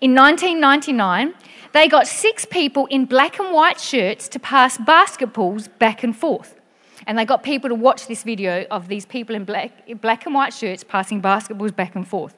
In 0.00 0.14
1999, 0.14 1.34
they 1.72 1.88
got 1.88 2.06
six 2.06 2.44
people 2.44 2.86
in 2.86 3.04
black 3.04 3.38
and 3.38 3.52
white 3.52 3.78
shirts 3.78 4.28
to 4.28 4.38
pass 4.38 4.78
basketballs 4.78 5.68
back 5.78 6.02
and 6.02 6.16
forth. 6.16 6.58
And 7.06 7.18
they 7.18 7.26
got 7.26 7.42
people 7.42 7.68
to 7.68 7.74
watch 7.74 8.06
this 8.06 8.22
video 8.22 8.64
of 8.70 8.88
these 8.88 9.04
people 9.04 9.34
in 9.36 9.44
black, 9.44 9.72
black 10.00 10.24
and 10.24 10.34
white 10.34 10.54
shirts 10.54 10.84
passing 10.84 11.20
basketballs 11.20 11.76
back 11.76 11.94
and 11.94 12.08
forth. 12.08 12.34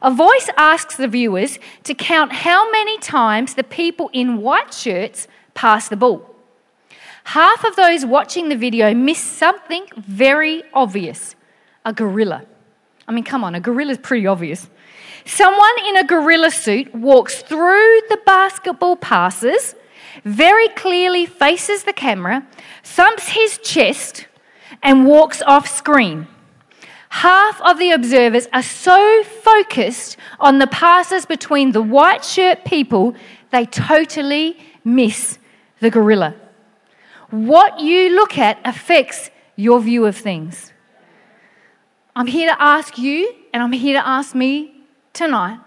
A 0.00 0.12
voice 0.12 0.48
asks 0.56 0.96
the 0.96 1.08
viewers 1.08 1.58
to 1.84 1.94
count 1.94 2.32
how 2.32 2.70
many 2.70 2.98
times 2.98 3.54
the 3.54 3.64
people 3.64 4.10
in 4.12 4.38
white 4.38 4.72
shirts 4.72 5.26
pass 5.54 5.88
the 5.88 5.96
ball. 5.96 6.34
Half 7.24 7.64
of 7.64 7.74
those 7.74 8.06
watching 8.06 8.48
the 8.48 8.56
video 8.56 8.94
miss 8.94 9.18
something 9.18 9.86
very 9.96 10.62
obvious 10.72 11.34
a 11.84 11.92
gorilla. 11.92 12.44
I 13.08 13.12
mean, 13.12 13.24
come 13.24 13.42
on, 13.42 13.54
a 13.54 13.60
gorilla 13.60 13.92
is 13.92 13.98
pretty 13.98 14.26
obvious. 14.26 14.68
Someone 15.26 15.74
in 15.88 15.96
a 15.96 16.04
gorilla 16.04 16.52
suit 16.52 16.94
walks 16.94 17.42
through 17.42 18.00
the 18.08 18.18
basketball 18.24 18.94
passes, 18.94 19.74
very 20.24 20.68
clearly 20.68 21.26
faces 21.26 21.82
the 21.82 21.92
camera, 21.92 22.46
thumps 22.84 23.30
his 23.30 23.58
chest, 23.58 24.28
and 24.84 25.04
walks 25.04 25.42
off 25.42 25.66
screen. 25.66 26.28
Half 27.08 27.60
of 27.62 27.80
the 27.80 27.90
observers 27.90 28.46
are 28.52 28.62
so 28.62 29.24
focused 29.24 30.16
on 30.38 30.60
the 30.60 30.68
passes 30.68 31.26
between 31.26 31.72
the 31.72 31.82
white 31.82 32.24
shirt 32.24 32.64
people, 32.64 33.16
they 33.50 33.66
totally 33.66 34.56
miss 34.84 35.40
the 35.80 35.90
gorilla. 35.90 36.36
What 37.30 37.80
you 37.80 38.10
look 38.10 38.38
at 38.38 38.60
affects 38.64 39.30
your 39.56 39.80
view 39.80 40.06
of 40.06 40.16
things. 40.16 40.72
I'm 42.14 42.28
here 42.28 42.48
to 42.48 42.62
ask 42.62 42.96
you, 42.96 43.34
and 43.52 43.60
I'm 43.60 43.72
here 43.72 44.00
to 44.00 44.06
ask 44.06 44.32
me 44.32 44.75
tonight 45.16 45.58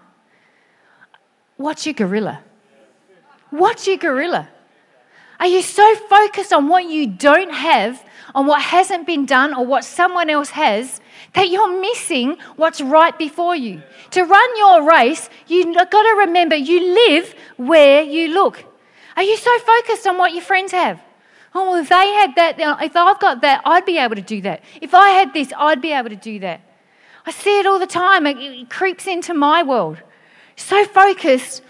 watch 1.58 1.84
your 1.86 1.92
gorilla? 1.92 2.42
Watch 3.52 3.86
your 3.86 3.98
gorilla? 3.98 4.48
Are 5.38 5.46
you 5.46 5.62
so 5.62 5.94
focused 6.08 6.52
on 6.52 6.68
what 6.68 6.84
you 6.84 7.06
don't 7.06 7.52
have, 7.52 8.02
on 8.34 8.46
what 8.46 8.62
hasn't 8.62 9.06
been 9.06 9.26
done, 9.26 9.54
or 9.54 9.64
what 9.66 9.84
someone 9.84 10.30
else 10.30 10.50
has, 10.50 11.00
that 11.34 11.48
you're 11.48 11.80
missing 11.80 12.36
what's 12.56 12.80
right 12.80 13.16
before 13.18 13.56
you? 13.56 13.82
To 14.12 14.22
run 14.22 14.56
your 14.56 14.88
race, 14.88 15.28
you've 15.46 15.74
got 15.74 15.90
to 15.90 16.14
remember 16.26 16.56
you 16.56 16.94
live 16.94 17.34
where 17.56 18.02
you 18.02 18.28
look. 18.28 18.64
Are 19.16 19.22
you 19.22 19.36
so 19.36 19.58
focused 19.58 20.06
on 20.06 20.18
what 20.18 20.32
your 20.32 20.42
friends 20.42 20.72
have? 20.72 21.00
Oh, 21.54 21.70
well, 21.70 21.80
if 21.80 21.88
they 21.88 22.12
had 22.12 22.34
that, 22.36 22.60
if 22.82 22.94
I've 22.94 23.18
got 23.18 23.40
that, 23.40 23.62
I'd 23.64 23.84
be 23.84 23.98
able 23.98 24.16
to 24.16 24.22
do 24.22 24.40
that. 24.42 24.62
If 24.80 24.94
I 24.94 25.10
had 25.10 25.34
this, 25.34 25.52
I'd 25.56 25.82
be 25.82 25.92
able 25.92 26.10
to 26.10 26.16
do 26.16 26.38
that. 26.40 26.60
I 27.26 27.30
see 27.30 27.58
it 27.60 27.66
all 27.66 27.78
the 27.78 27.86
time. 27.86 28.26
It, 28.26 28.38
it 28.38 28.70
creeps 28.70 29.06
into 29.06 29.34
my 29.34 29.62
world. 29.62 29.98
So 30.56 30.84
focused 30.84 31.62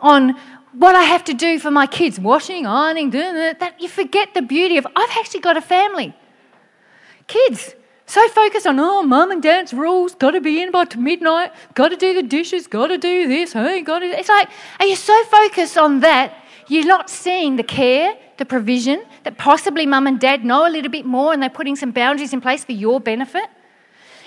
on 0.00 0.36
what 0.72 0.94
I 0.94 1.02
have 1.02 1.24
to 1.24 1.34
do 1.34 1.58
for 1.58 1.70
my 1.70 1.86
kids, 1.86 2.20
washing, 2.20 2.66
ironing, 2.66 3.10
doing 3.10 3.34
that, 3.34 3.60
that 3.60 3.80
you 3.80 3.88
forget 3.88 4.34
the 4.34 4.42
beauty 4.42 4.76
of 4.76 4.86
I've 4.94 5.10
actually 5.18 5.40
got 5.40 5.56
a 5.56 5.60
family. 5.60 6.14
Kids, 7.26 7.74
so 8.06 8.26
focused 8.28 8.66
on, 8.66 8.78
oh, 8.80 9.02
mum 9.02 9.30
and 9.30 9.42
dad's 9.42 9.74
rules, 9.74 10.14
got 10.14 10.30
to 10.30 10.40
be 10.40 10.62
in 10.62 10.70
by 10.70 10.86
midnight, 10.96 11.52
got 11.74 11.88
to 11.88 11.96
do 11.96 12.14
the 12.14 12.22
dishes, 12.22 12.66
got 12.66 12.86
to 12.86 12.96
do 12.96 13.28
this, 13.28 13.52
hey, 13.52 13.82
got 13.82 13.98
to. 13.98 14.06
It's 14.06 14.28
like, 14.28 14.48
are 14.80 14.86
you 14.86 14.96
so 14.96 15.24
focused 15.24 15.76
on 15.76 16.00
that, 16.00 16.34
you're 16.68 16.86
not 16.86 17.10
seeing 17.10 17.56
the 17.56 17.62
care, 17.62 18.16
the 18.38 18.44
provision, 18.44 19.04
that 19.24 19.36
possibly 19.36 19.84
mum 19.84 20.06
and 20.06 20.18
dad 20.18 20.44
know 20.44 20.66
a 20.66 20.70
little 20.70 20.90
bit 20.90 21.04
more 21.04 21.32
and 21.32 21.42
they're 21.42 21.50
putting 21.50 21.76
some 21.76 21.90
boundaries 21.90 22.32
in 22.32 22.40
place 22.40 22.64
for 22.64 22.72
your 22.72 22.98
benefit? 23.00 23.44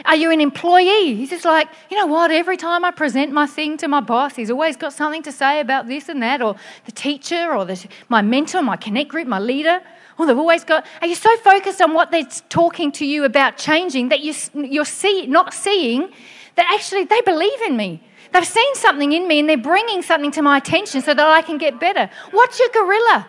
Are 0.06 0.16
you 0.16 0.32
an 0.32 0.42
employee? 0.42 1.16
He's 1.16 1.30
just 1.30 1.46
like, 1.46 1.68
you 1.90 1.98
know 1.98 2.08
what, 2.08 2.32
every 2.32 2.58
time 2.58 2.84
I 2.84 2.92
present 2.92 3.32
my 3.32 3.46
thing 3.46 3.78
to 3.78 3.88
my 3.88 4.02
boss, 4.02 4.36
he's 4.36 4.50
always 4.50 4.76
got 4.76 4.94
something 4.94 5.24
to 5.24 5.32
say 5.32 5.60
about 5.60 5.88
this 5.88 6.10
and 6.10 6.22
that, 6.24 6.42
or 6.42 6.56
the 6.86 6.92
teacher, 6.92 7.54
or 7.54 7.66
the, 7.66 7.88
my 8.10 8.22
mentor, 8.22 8.62
my 8.62 8.78
connect 8.78 9.10
group, 9.10 9.28
my 9.28 9.40
leader. 9.40 9.82
Or 10.18 10.26
they've 10.26 10.38
always 10.38 10.64
got, 10.64 10.86
are 11.02 11.08
you 11.08 11.16
so 11.16 11.36
focused 11.38 11.82
on 11.82 11.94
what 11.94 12.12
they're 12.12 12.28
talking 12.50 12.92
to 12.94 13.06
you 13.06 13.24
about 13.24 13.58
changing 13.58 14.10
that 14.10 14.20
you, 14.20 14.34
you're 14.54 14.86
see, 14.86 15.26
not 15.26 15.54
seeing 15.54 16.12
that 16.56 16.70
actually 16.74 17.06
they 17.06 17.22
believe 17.22 17.62
in 17.62 17.78
me? 17.78 18.04
They've 18.34 18.46
seen 18.46 18.76
something 18.76 19.12
in 19.12 19.28
me 19.28 19.40
and 19.40 19.50
they're 19.50 19.58
bringing 19.58 20.02
something 20.02 20.32
to 20.32 20.42
my 20.42 20.58
attention 20.58 21.02
so 21.02 21.14
that 21.14 21.28
I 21.28 21.42
can 21.42 21.58
get 21.58 21.80
better. 21.80 22.10
What's 22.32 22.60
your 22.60 22.70
gorilla? 22.70 23.28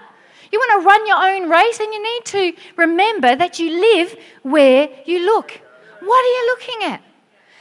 You 0.53 0.59
want 0.59 0.83
to 0.83 0.87
run 0.87 1.07
your 1.07 1.17
own 1.17 1.51
race, 1.51 1.81
and 1.81 1.95
you 1.95 2.03
need 2.03 2.25
to 2.27 2.53
remember 2.77 3.35
that 3.35 3.59
you 3.59 3.71
live 3.71 4.15
where 4.43 4.91
you 5.07 5.25
look. 5.25 5.62
What 6.05 6.25
are 6.25 6.29
you 6.29 6.47
looking 6.47 6.93
at? 6.93 7.01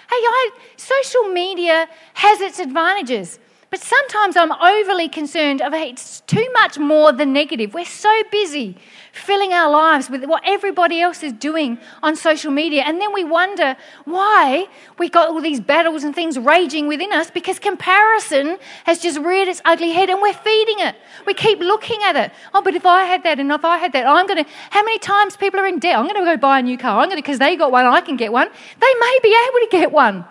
Hey, 0.09 0.15
I, 0.15 0.49
social 0.75 1.23
media 1.25 1.87
has 2.15 2.41
its 2.41 2.59
advantages. 2.59 3.39
But 3.71 3.79
sometimes 3.79 4.35
I'm 4.35 4.51
overly 4.51 5.07
concerned 5.07 5.61
of 5.61 5.73
it's 5.73 6.19
too 6.27 6.45
much 6.51 6.77
more 6.77 7.13
than 7.13 7.31
negative. 7.31 7.73
We're 7.73 7.85
so 7.85 8.11
busy 8.29 8.75
filling 9.13 9.53
our 9.53 9.71
lives 9.71 10.09
with 10.09 10.25
what 10.25 10.43
everybody 10.45 10.99
else 10.99 11.23
is 11.23 11.31
doing 11.31 11.79
on 12.03 12.17
social 12.17 12.51
media. 12.51 12.83
And 12.85 12.99
then 12.99 13.13
we 13.13 13.23
wonder 13.23 13.77
why 14.03 14.67
we 14.97 15.07
got 15.07 15.29
all 15.29 15.39
these 15.39 15.61
battles 15.61 16.03
and 16.03 16.13
things 16.13 16.37
raging 16.37 16.89
within 16.89 17.13
us 17.13 17.31
because 17.31 17.59
comparison 17.59 18.57
has 18.83 18.99
just 18.99 19.17
reared 19.19 19.47
its 19.47 19.61
ugly 19.63 19.91
head 19.91 20.09
and 20.09 20.21
we're 20.21 20.33
feeding 20.33 20.79
it. 20.79 20.97
We 21.25 21.33
keep 21.33 21.59
looking 21.59 22.01
at 22.03 22.17
it. 22.17 22.33
Oh, 22.53 22.61
but 22.61 22.75
if 22.75 22.85
I 22.85 23.05
had 23.05 23.23
that 23.23 23.39
and 23.39 23.49
if 23.53 23.63
I 23.63 23.77
had 23.77 23.93
that, 23.93 24.05
I'm 24.05 24.27
going 24.27 24.43
to, 24.43 24.51
how 24.71 24.83
many 24.83 24.99
times 24.99 25.37
people 25.37 25.61
are 25.61 25.67
in 25.67 25.79
debt? 25.79 25.97
I'm 25.97 26.09
going 26.09 26.19
to 26.19 26.25
go 26.25 26.35
buy 26.35 26.59
a 26.59 26.61
new 26.61 26.77
car. 26.77 26.99
I'm 26.99 27.07
going 27.07 27.11
to, 27.11 27.23
because 27.23 27.39
they 27.39 27.55
got 27.55 27.71
one, 27.71 27.85
I 27.85 28.01
can 28.01 28.17
get 28.17 28.33
one. 28.33 28.49
They 28.81 28.93
may 28.99 29.19
be 29.23 29.29
able 29.29 29.59
to 29.59 29.67
get 29.71 29.93
one, 29.93 30.25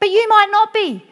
but 0.00 0.10
you 0.10 0.28
might 0.28 0.48
not 0.50 0.74
be. 0.74 1.04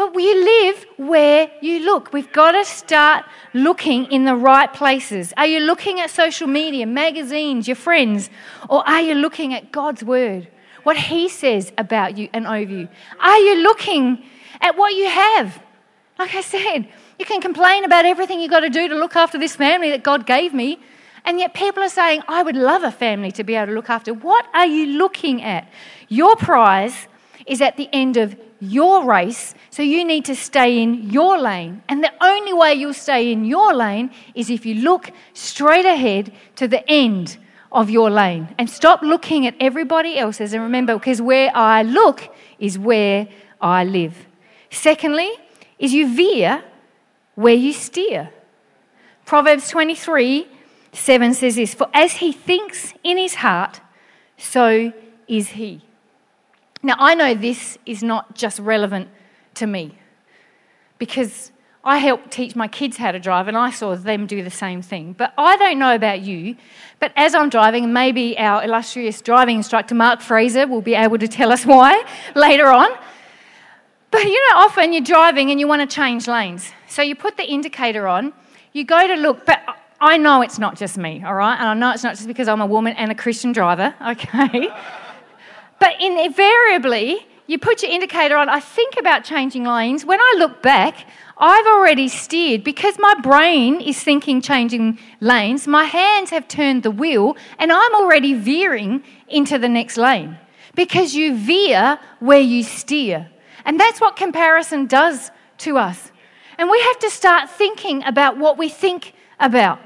But 0.00 0.14
you 0.18 0.42
live 0.42 0.86
where 0.96 1.50
you 1.60 1.80
look. 1.80 2.10
We've 2.10 2.32
got 2.32 2.52
to 2.52 2.64
start 2.64 3.26
looking 3.52 4.06
in 4.06 4.24
the 4.24 4.34
right 4.34 4.72
places. 4.72 5.34
Are 5.36 5.46
you 5.46 5.60
looking 5.60 6.00
at 6.00 6.08
social 6.08 6.48
media, 6.48 6.86
magazines, 6.86 7.68
your 7.68 7.74
friends, 7.74 8.30
or 8.70 8.82
are 8.88 9.02
you 9.02 9.14
looking 9.14 9.52
at 9.52 9.70
God's 9.72 10.02
word? 10.02 10.48
What 10.84 10.96
He 10.96 11.28
says 11.28 11.70
about 11.76 12.16
you 12.16 12.30
and 12.32 12.46
over 12.46 12.72
you? 12.72 12.88
Are 13.20 13.38
you 13.40 13.56
looking 13.56 14.24
at 14.62 14.74
what 14.74 14.94
you 14.94 15.06
have? 15.06 15.62
Like 16.18 16.34
I 16.34 16.40
said, 16.40 16.88
you 17.18 17.26
can 17.26 17.42
complain 17.42 17.84
about 17.84 18.06
everything 18.06 18.40
you've 18.40 18.50
got 18.50 18.60
to 18.60 18.70
do 18.70 18.88
to 18.88 18.94
look 18.94 19.16
after 19.16 19.38
this 19.38 19.54
family 19.54 19.90
that 19.90 20.02
God 20.02 20.24
gave 20.24 20.54
me, 20.54 20.78
and 21.26 21.38
yet 21.38 21.52
people 21.52 21.82
are 21.82 21.90
saying, 21.90 22.22
I 22.26 22.42
would 22.42 22.56
love 22.56 22.84
a 22.84 22.90
family 22.90 23.32
to 23.32 23.44
be 23.44 23.54
able 23.54 23.66
to 23.66 23.72
look 23.74 23.90
after. 23.90 24.14
What 24.14 24.46
are 24.54 24.66
you 24.66 24.96
looking 24.96 25.42
at? 25.42 25.70
Your 26.08 26.36
prize 26.36 27.06
is 27.50 27.60
at 27.60 27.76
the 27.76 27.88
end 27.92 28.16
of 28.16 28.36
your 28.60 29.04
race, 29.04 29.54
so 29.70 29.82
you 29.82 30.04
need 30.04 30.24
to 30.26 30.36
stay 30.36 30.80
in 30.80 31.10
your 31.10 31.36
lane. 31.36 31.82
And 31.88 32.02
the 32.02 32.12
only 32.20 32.52
way 32.52 32.74
you'll 32.74 32.94
stay 32.94 33.32
in 33.32 33.44
your 33.44 33.74
lane 33.74 34.12
is 34.36 34.50
if 34.50 34.64
you 34.64 34.76
look 34.76 35.10
straight 35.34 35.84
ahead 35.84 36.32
to 36.56 36.68
the 36.68 36.88
end 36.88 37.38
of 37.72 37.90
your 37.90 38.08
lane 38.08 38.54
and 38.56 38.70
stop 38.70 39.02
looking 39.02 39.48
at 39.48 39.56
everybody 39.58 40.16
else's. 40.16 40.52
And 40.52 40.62
remember, 40.62 40.94
because 40.94 41.20
where 41.20 41.50
I 41.52 41.82
look 41.82 42.28
is 42.60 42.78
where 42.78 43.26
I 43.60 43.82
live. 43.82 44.14
Secondly, 44.70 45.32
is 45.76 45.92
you 45.92 46.14
veer 46.14 46.62
where 47.34 47.54
you 47.54 47.72
steer. 47.72 48.30
Proverbs 49.24 49.68
23 49.68 50.46
7 50.92 51.34
says 51.34 51.56
this 51.56 51.74
For 51.74 51.88
as 51.92 52.12
he 52.14 52.30
thinks 52.30 52.94
in 53.02 53.18
his 53.18 53.36
heart, 53.36 53.80
so 54.36 54.92
is 55.26 55.48
he. 55.50 55.82
Now, 56.82 56.94
I 56.98 57.14
know 57.14 57.34
this 57.34 57.78
is 57.84 58.02
not 58.02 58.34
just 58.34 58.58
relevant 58.58 59.08
to 59.54 59.66
me 59.66 59.98
because 60.98 61.52
I 61.82 61.98
help 61.98 62.30
teach 62.30 62.54
my 62.54 62.68
kids 62.68 62.98
how 62.98 63.12
to 63.12 63.18
drive 63.18 63.48
and 63.48 63.56
I 63.56 63.70
saw 63.70 63.94
them 63.94 64.26
do 64.26 64.42
the 64.42 64.50
same 64.50 64.82
thing. 64.82 65.14
But 65.14 65.32
I 65.38 65.56
don't 65.56 65.78
know 65.78 65.94
about 65.94 66.20
you, 66.20 66.56
but 66.98 67.12
as 67.16 67.34
I'm 67.34 67.48
driving, 67.48 67.92
maybe 67.92 68.38
our 68.38 68.62
illustrious 68.62 69.20
driving 69.22 69.56
instructor, 69.56 69.94
Mark 69.94 70.20
Fraser, 70.20 70.66
will 70.66 70.82
be 70.82 70.94
able 70.94 71.18
to 71.18 71.28
tell 71.28 71.52
us 71.52 71.64
why 71.66 72.04
later 72.34 72.66
on. 72.66 72.90
But 74.10 74.24
you 74.24 74.48
know, 74.48 74.58
often 74.58 74.92
you're 74.92 75.02
driving 75.02 75.50
and 75.50 75.60
you 75.60 75.68
want 75.68 75.88
to 75.88 75.94
change 75.94 76.26
lanes. 76.26 76.70
So 76.88 77.00
you 77.00 77.14
put 77.14 77.36
the 77.36 77.44
indicator 77.44 78.08
on, 78.08 78.32
you 78.72 78.84
go 78.84 79.06
to 79.06 79.14
look, 79.14 79.46
but 79.46 79.60
I 80.00 80.16
know 80.16 80.42
it's 80.42 80.58
not 80.58 80.76
just 80.76 80.98
me, 80.98 81.22
all 81.24 81.34
right? 81.34 81.56
And 81.58 81.68
I 81.68 81.74
know 81.74 81.92
it's 81.92 82.02
not 82.02 82.16
just 82.16 82.26
because 82.26 82.48
I'm 82.48 82.60
a 82.60 82.66
woman 82.66 82.94
and 82.96 83.10
a 83.10 83.14
Christian 83.14 83.52
driver, 83.52 83.94
okay? 84.06 84.68
But 85.80 86.00
invariably, 86.00 87.26
you 87.46 87.58
put 87.58 87.82
your 87.82 87.90
indicator 87.90 88.36
on. 88.36 88.48
I 88.48 88.60
think 88.60 88.94
about 88.96 89.24
changing 89.24 89.64
lanes. 89.64 90.04
When 90.04 90.20
I 90.20 90.34
look 90.38 90.62
back, 90.62 91.08
I've 91.36 91.66
already 91.66 92.06
steered 92.06 92.62
because 92.62 92.96
my 92.98 93.14
brain 93.22 93.80
is 93.80 94.00
thinking 94.00 94.42
changing 94.42 94.98
lanes. 95.20 95.66
My 95.66 95.84
hands 95.84 96.30
have 96.30 96.46
turned 96.46 96.82
the 96.82 96.90
wheel, 96.90 97.36
and 97.58 97.72
I'm 97.72 97.94
already 97.94 98.34
veering 98.34 99.02
into 99.26 99.58
the 99.58 99.68
next 99.68 99.96
lane 99.96 100.38
because 100.76 101.14
you 101.14 101.34
veer 101.34 101.98
where 102.20 102.40
you 102.40 102.62
steer. 102.62 103.30
And 103.64 103.80
that's 103.80 104.00
what 104.00 104.16
comparison 104.16 104.86
does 104.86 105.30
to 105.58 105.78
us. 105.78 106.12
And 106.58 106.68
we 106.68 106.78
have 106.80 106.98
to 107.00 107.10
start 107.10 107.48
thinking 107.48 108.04
about 108.04 108.36
what 108.36 108.58
we 108.58 108.68
think 108.68 109.14
about. 109.40 109.80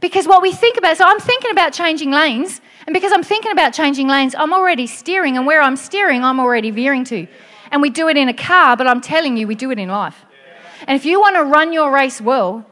Because 0.00 0.28
what 0.28 0.42
we 0.42 0.52
think 0.52 0.76
about, 0.76 0.98
so 0.98 1.04
I'm 1.06 1.18
thinking 1.18 1.50
about 1.50 1.72
changing 1.72 2.10
lanes, 2.10 2.60
and 2.88 2.94
because 2.94 3.12
I'm 3.12 3.22
thinking 3.22 3.52
about 3.52 3.74
changing 3.74 4.08
lanes, 4.08 4.34
I'm 4.34 4.50
already 4.50 4.86
steering, 4.86 5.36
and 5.36 5.46
where 5.46 5.60
I'm 5.60 5.76
steering, 5.76 6.24
I'm 6.24 6.40
already 6.40 6.70
veering 6.70 7.04
to. 7.04 7.26
And 7.70 7.82
we 7.82 7.90
do 7.90 8.08
it 8.08 8.16
in 8.16 8.30
a 8.30 8.32
car, 8.32 8.78
but 8.78 8.86
I'm 8.86 9.02
telling 9.02 9.36
you, 9.36 9.46
we 9.46 9.56
do 9.56 9.70
it 9.70 9.78
in 9.78 9.90
life. 9.90 10.24
And 10.86 10.96
if 10.96 11.04
you 11.04 11.20
want 11.20 11.36
to 11.36 11.44
run 11.44 11.74
your 11.74 11.92
race 11.92 12.18
well, 12.18 12.64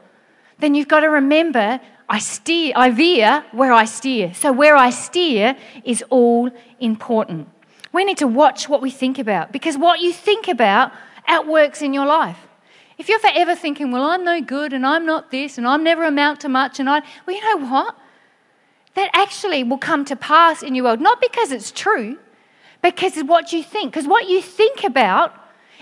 then 0.57 0.73
you've 0.73 0.87
got 0.87 1.01
to 1.01 1.07
remember 1.07 1.79
I 2.09 2.17
steer, 2.17 2.73
I 2.75 2.89
veer 2.89 3.45
where 3.51 3.71
I 3.71 3.85
steer. 3.85 4.33
So 4.33 4.51
where 4.51 4.75
I 4.75 4.89
steer 4.89 5.55
is 5.83 6.03
all 6.09 6.49
important. 6.79 7.47
We 7.93 8.03
need 8.03 8.17
to 8.17 8.27
watch 8.27 8.67
what 8.67 8.81
we 8.81 8.89
think 8.89 9.19
about 9.19 9.51
because 9.51 9.77
what 9.77 9.99
you 9.99 10.11
think 10.11 10.47
about 10.47 10.93
outworks 11.27 11.83
in 11.83 11.93
your 11.93 12.07
life. 12.07 12.39
If 12.97 13.07
you're 13.07 13.19
forever 13.19 13.53
thinking, 13.55 13.91
well, 13.91 14.01
I'm 14.01 14.23
no 14.23 14.41
good 14.41 14.73
and 14.73 14.83
I'm 14.83 15.05
not 15.05 15.29
this 15.29 15.59
and 15.59 15.67
I'm 15.67 15.83
never 15.83 16.05
amount 16.05 16.39
to 16.39 16.49
much 16.49 16.79
and 16.79 16.89
I, 16.89 17.03
well, 17.27 17.35
you 17.35 17.43
know 17.43 17.67
what? 17.67 17.95
That 18.97 19.11
actually 19.13 19.63
will 19.63 19.77
come 19.77 20.05
to 20.05 20.15
pass 20.15 20.63
in 20.63 20.73
your 20.73 20.85
world, 20.85 21.01
not 21.01 21.21
because 21.21 21.51
it's 21.51 21.71
true, 21.71 22.17
because 22.81 23.15
it's 23.15 23.29
what 23.29 23.53
you 23.53 23.61
think. 23.61 23.91
Because 23.91 24.07
what 24.07 24.27
you 24.27 24.41
think 24.41 24.83
about 24.83 25.35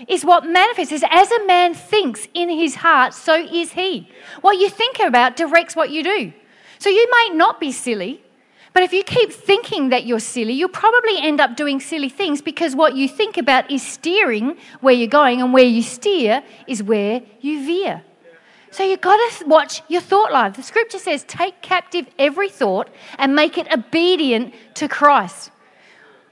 is 0.06 0.22
what 0.22 0.44
manifests. 0.44 1.02
As 1.10 1.30
a 1.32 1.46
man 1.46 1.72
thinks 1.72 2.28
in 2.34 2.50
his 2.50 2.74
heart, 2.74 3.14
so 3.14 3.34
is 3.34 3.72
he. 3.72 4.10
What 4.42 4.58
you 4.58 4.68
think 4.68 5.00
about 5.00 5.34
directs 5.34 5.74
what 5.74 5.88
you 5.90 6.04
do. 6.04 6.32
So 6.78 6.90
you 6.90 7.08
might 7.10 7.30
not 7.32 7.58
be 7.58 7.72
silly, 7.72 8.22
but 8.74 8.82
if 8.82 8.92
you 8.92 9.02
keep 9.02 9.32
thinking 9.32 9.88
that 9.88 10.04
you're 10.04 10.20
silly, 10.20 10.52
you'll 10.52 10.68
probably 10.68 11.16
end 11.18 11.40
up 11.40 11.56
doing 11.56 11.80
silly 11.80 12.10
things 12.10 12.42
because 12.42 12.76
what 12.76 12.96
you 12.96 13.08
think 13.08 13.38
about 13.38 13.70
is 13.70 13.82
steering 13.82 14.58
where 14.82 14.92
you're 14.92 15.08
going, 15.08 15.40
and 15.40 15.54
where 15.54 15.64
you 15.64 15.80
steer 15.80 16.42
is 16.66 16.82
where 16.82 17.22
you 17.40 17.64
veer. 17.64 18.02
So 18.76 18.82
you've 18.82 19.00
got 19.00 19.16
to 19.16 19.46
watch 19.46 19.80
your 19.88 20.02
thought 20.02 20.30
life. 20.32 20.56
The 20.56 20.62
scripture 20.62 20.98
says, 20.98 21.24
take 21.24 21.62
captive 21.62 22.06
every 22.18 22.50
thought 22.50 22.90
and 23.16 23.34
make 23.34 23.56
it 23.56 23.72
obedient 23.72 24.52
to 24.74 24.86
Christ. 24.86 25.50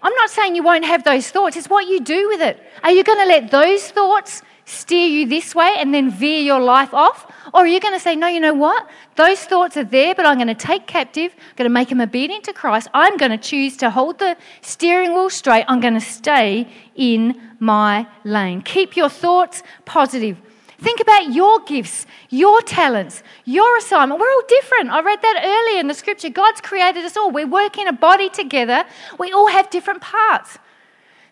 I'm 0.02 0.12
not 0.12 0.28
saying 0.28 0.54
you 0.54 0.62
won't 0.62 0.84
have 0.84 1.04
those 1.04 1.30
thoughts, 1.30 1.56
it's 1.56 1.70
what 1.70 1.88
you 1.88 2.00
do 2.00 2.28
with 2.28 2.42
it. 2.42 2.62
Are 2.82 2.90
you 2.90 3.02
going 3.02 3.16
to 3.20 3.24
let 3.24 3.50
those 3.50 3.90
thoughts 3.90 4.42
steer 4.66 5.06
you 5.06 5.26
this 5.26 5.54
way 5.54 5.72
and 5.78 5.94
then 5.94 6.10
veer 6.10 6.42
your 6.42 6.60
life 6.60 6.92
off? 6.92 7.32
Or 7.54 7.60
are 7.60 7.66
you 7.66 7.80
going 7.80 7.94
to 7.94 7.98
say, 7.98 8.14
no, 8.14 8.26
you 8.26 8.40
know 8.40 8.52
what? 8.52 8.90
Those 9.16 9.40
thoughts 9.40 9.78
are 9.78 9.84
there, 9.84 10.14
but 10.14 10.26
I'm 10.26 10.36
going 10.36 10.48
to 10.48 10.54
take 10.54 10.86
captive, 10.86 11.32
I'm 11.32 11.56
going 11.56 11.70
to 11.70 11.72
make 11.72 11.88
them 11.88 12.02
obedient 12.02 12.44
to 12.44 12.52
Christ. 12.52 12.88
I'm 12.92 13.16
going 13.16 13.30
to 13.30 13.38
choose 13.38 13.78
to 13.78 13.88
hold 13.88 14.18
the 14.18 14.36
steering 14.60 15.14
wheel 15.14 15.30
straight. 15.30 15.64
I'm 15.66 15.80
going 15.80 15.94
to 15.94 16.00
stay 16.00 16.68
in 16.94 17.40
my 17.58 18.06
lane. 18.22 18.60
Keep 18.60 18.98
your 18.98 19.08
thoughts 19.08 19.62
positive. 19.86 20.36
Think 20.78 21.00
about 21.00 21.32
your 21.32 21.60
gifts, 21.60 22.06
your 22.30 22.60
talents, 22.62 23.22
your 23.44 23.76
assignment. 23.76 24.20
We're 24.20 24.30
all 24.30 24.42
different. 24.48 24.90
I 24.90 25.00
read 25.00 25.22
that 25.22 25.40
earlier 25.44 25.80
in 25.80 25.86
the 25.86 25.94
scripture. 25.94 26.30
God's 26.30 26.60
created 26.60 27.04
us 27.04 27.16
all. 27.16 27.30
We 27.30 27.44
work 27.44 27.78
in 27.78 27.86
a 27.86 27.92
body 27.92 28.28
together. 28.28 28.84
We 29.18 29.32
all 29.32 29.46
have 29.48 29.70
different 29.70 30.00
parts. 30.00 30.58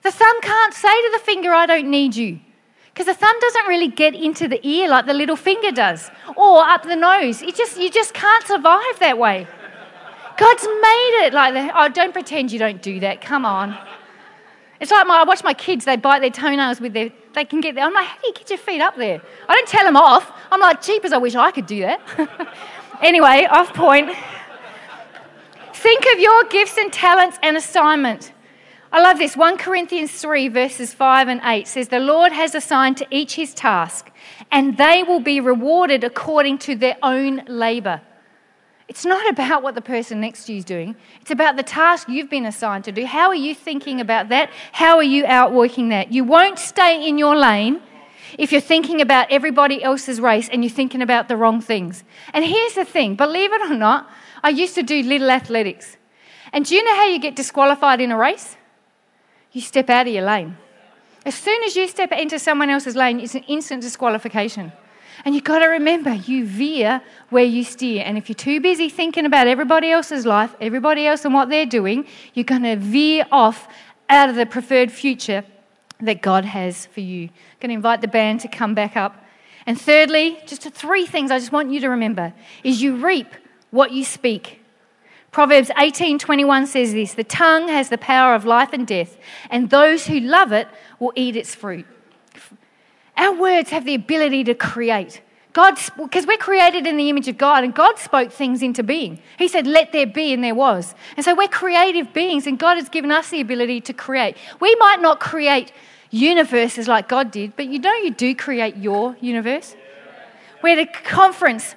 The 0.02 0.12
thumb 0.12 0.40
can't 0.42 0.74
say 0.74 0.90
to 0.90 1.10
the 1.12 1.24
finger, 1.24 1.52
I 1.52 1.66
don't 1.66 1.90
need 1.90 2.16
you. 2.16 2.40
Because 2.92 3.06
the 3.06 3.14
thumb 3.14 3.34
doesn't 3.40 3.66
really 3.66 3.88
get 3.88 4.14
into 4.14 4.48
the 4.48 4.64
ear 4.66 4.88
like 4.88 5.06
the 5.06 5.14
little 5.14 5.36
finger 5.36 5.72
does, 5.72 6.10
or 6.36 6.62
up 6.62 6.82
the 6.82 6.96
nose. 6.96 7.40
It 7.40 7.54
just, 7.54 7.80
you 7.80 7.90
just 7.90 8.12
can't 8.12 8.46
survive 8.46 8.98
that 9.00 9.16
way. 9.16 9.46
God's 10.36 10.64
made 10.64 11.24
it 11.24 11.32
like 11.32 11.54
that. 11.54 11.72
Oh, 11.74 11.88
don't 11.88 12.12
pretend 12.12 12.52
you 12.52 12.58
don't 12.58 12.82
do 12.82 13.00
that. 13.00 13.20
Come 13.20 13.46
on. 13.46 13.78
It's 14.80 14.90
like 14.90 15.06
my, 15.06 15.20
I 15.20 15.24
watch 15.24 15.44
my 15.44 15.54
kids, 15.54 15.84
they 15.84 15.96
bite 15.96 16.20
their 16.20 16.30
toenails 16.30 16.80
with 16.80 16.92
their, 16.92 17.10
they 17.34 17.44
can 17.44 17.60
get 17.60 17.74
there. 17.74 17.84
I'm 17.84 17.94
like, 17.94 18.06
how 18.06 18.20
do 18.20 18.26
you 18.28 18.34
get 18.34 18.50
your 18.50 18.58
feet 18.58 18.80
up 18.80 18.96
there? 18.96 19.20
I 19.48 19.54
don't 19.54 19.68
tell 19.68 19.84
them 19.84 19.96
off. 19.96 20.30
I'm 20.50 20.60
like, 20.60 20.82
jeepers, 20.82 21.12
I 21.12 21.18
wish 21.18 21.34
I 21.34 21.50
could 21.50 21.66
do 21.66 21.80
that. 21.80 22.00
anyway, 23.02 23.46
off 23.50 23.72
point. 23.74 24.10
Think 25.74 26.04
of 26.12 26.20
your 26.20 26.44
gifts 26.44 26.76
and 26.78 26.92
talents 26.92 27.38
and 27.42 27.56
assignment. 27.56 28.32
I 28.92 29.00
love 29.00 29.18
this. 29.18 29.36
1 29.36 29.56
Corinthians 29.56 30.12
3, 30.12 30.48
verses 30.48 30.92
5 30.92 31.28
and 31.28 31.40
8 31.42 31.66
says, 31.66 31.88
The 31.88 31.98
Lord 31.98 32.32
has 32.32 32.54
assigned 32.54 32.98
to 32.98 33.06
each 33.10 33.36
his 33.36 33.54
task, 33.54 34.10
and 34.50 34.76
they 34.76 35.02
will 35.02 35.20
be 35.20 35.40
rewarded 35.40 36.04
according 36.04 36.58
to 36.58 36.76
their 36.76 36.98
own 37.02 37.42
labour. 37.46 38.02
It's 38.88 39.04
not 39.04 39.28
about 39.28 39.62
what 39.62 39.74
the 39.74 39.80
person 39.80 40.20
next 40.20 40.46
to 40.46 40.52
you 40.52 40.58
is 40.58 40.64
doing. 40.64 40.96
It's 41.20 41.30
about 41.30 41.56
the 41.56 41.62
task 41.62 42.08
you've 42.08 42.28
been 42.28 42.46
assigned 42.46 42.84
to 42.84 42.92
do. 42.92 43.06
How 43.06 43.28
are 43.28 43.34
you 43.34 43.54
thinking 43.54 44.00
about 44.00 44.28
that? 44.30 44.50
How 44.72 44.96
are 44.96 45.02
you 45.02 45.24
outworking 45.26 45.88
that? 45.90 46.12
You 46.12 46.24
won't 46.24 46.58
stay 46.58 47.06
in 47.08 47.16
your 47.16 47.36
lane 47.36 47.80
if 48.38 48.50
you're 48.50 48.60
thinking 48.60 49.00
about 49.00 49.30
everybody 49.30 49.82
else's 49.82 50.20
race 50.20 50.48
and 50.48 50.64
you're 50.64 50.70
thinking 50.70 51.02
about 51.02 51.28
the 51.28 51.36
wrong 51.36 51.60
things. 51.60 52.04
And 52.32 52.44
here's 52.44 52.74
the 52.74 52.84
thing 52.84 53.14
believe 53.14 53.52
it 53.52 53.70
or 53.70 53.74
not, 53.74 54.10
I 54.42 54.50
used 54.50 54.74
to 54.74 54.82
do 54.82 55.02
little 55.02 55.30
athletics. 55.30 55.96
And 56.52 56.64
do 56.64 56.74
you 56.74 56.84
know 56.84 56.94
how 56.94 57.06
you 57.06 57.18
get 57.18 57.36
disqualified 57.36 58.00
in 58.00 58.10
a 58.10 58.16
race? 58.16 58.56
You 59.52 59.60
step 59.60 59.88
out 59.90 60.06
of 60.06 60.12
your 60.12 60.24
lane. 60.24 60.56
As 61.24 61.34
soon 61.34 61.62
as 61.62 61.76
you 61.76 61.86
step 61.86 62.10
into 62.12 62.38
someone 62.38 62.68
else's 62.68 62.96
lane, 62.96 63.20
it's 63.20 63.34
an 63.34 63.44
instant 63.44 63.82
disqualification. 63.82 64.72
And 65.24 65.34
you've 65.34 65.44
got 65.44 65.60
to 65.60 65.66
remember, 65.66 66.12
you 66.14 66.46
veer 66.46 67.02
where 67.30 67.44
you 67.44 67.64
steer. 67.64 68.02
And 68.04 68.18
if 68.18 68.28
you're 68.28 68.34
too 68.34 68.60
busy 68.60 68.88
thinking 68.88 69.26
about 69.26 69.46
everybody 69.46 69.90
else's 69.90 70.26
life, 70.26 70.54
everybody 70.60 71.06
else 71.06 71.24
and 71.24 71.34
what 71.34 71.48
they're 71.48 71.66
doing, 71.66 72.06
you're 72.34 72.44
going 72.44 72.62
to 72.62 72.76
veer 72.76 73.26
off 73.30 73.68
out 74.08 74.28
of 74.28 74.36
the 74.36 74.46
preferred 74.46 74.90
future 74.90 75.44
that 76.00 76.22
God 76.22 76.44
has 76.44 76.86
for 76.86 77.00
you. 77.00 77.24
I'm 77.24 77.58
going 77.60 77.68
to 77.70 77.74
invite 77.74 78.00
the 78.00 78.08
band 78.08 78.40
to 78.40 78.48
come 78.48 78.74
back 78.74 78.96
up. 78.96 79.24
And 79.66 79.80
thirdly, 79.80 80.38
just 80.46 80.62
three 80.62 81.06
things 81.06 81.30
I 81.30 81.38
just 81.38 81.52
want 81.52 81.70
you 81.70 81.80
to 81.80 81.88
remember 81.88 82.34
is 82.64 82.82
you 82.82 82.96
reap 82.96 83.28
what 83.70 83.92
you 83.92 84.04
speak. 84.04 84.60
Proverbs 85.30 85.70
18:21 85.70 86.66
says 86.66 86.92
this, 86.92 87.14
the 87.14 87.24
tongue 87.24 87.68
has 87.68 87.88
the 87.88 87.96
power 87.96 88.34
of 88.34 88.44
life 88.44 88.72
and 88.72 88.86
death, 88.86 89.16
and 89.48 89.70
those 89.70 90.06
who 90.06 90.20
love 90.20 90.52
it 90.52 90.68
will 90.98 91.12
eat 91.16 91.36
its 91.36 91.54
fruit. 91.54 91.86
Our 93.16 93.38
words 93.38 93.70
have 93.70 93.84
the 93.84 93.94
ability 93.94 94.44
to 94.44 94.54
create. 94.54 95.20
God, 95.52 95.78
because 95.98 96.26
we're 96.26 96.38
created 96.38 96.86
in 96.86 96.96
the 96.96 97.10
image 97.10 97.28
of 97.28 97.36
God, 97.36 97.62
and 97.62 97.74
God 97.74 97.98
spoke 97.98 98.32
things 98.32 98.62
into 98.62 98.82
being. 98.82 99.20
He 99.38 99.48
said, 99.48 99.66
Let 99.66 99.92
there 99.92 100.06
be, 100.06 100.32
and 100.32 100.42
there 100.42 100.54
was. 100.54 100.94
And 101.16 101.24
so 101.24 101.34
we're 101.34 101.48
creative 101.48 102.12
beings, 102.14 102.46
and 102.46 102.58
God 102.58 102.76
has 102.76 102.88
given 102.88 103.10
us 103.10 103.28
the 103.28 103.40
ability 103.40 103.82
to 103.82 103.92
create. 103.92 104.36
We 104.60 104.74
might 104.76 105.00
not 105.00 105.20
create 105.20 105.72
universes 106.10 106.88
like 106.88 107.08
God 107.08 107.30
did, 107.30 107.54
but 107.56 107.66
you 107.66 107.78
know 107.78 107.92
you 107.94 108.12
do 108.12 108.34
create 108.34 108.76
your 108.76 109.16
universe. 109.20 109.76
We 110.62 110.70
had 110.70 110.78
a 110.78 110.86
conference 110.86 111.74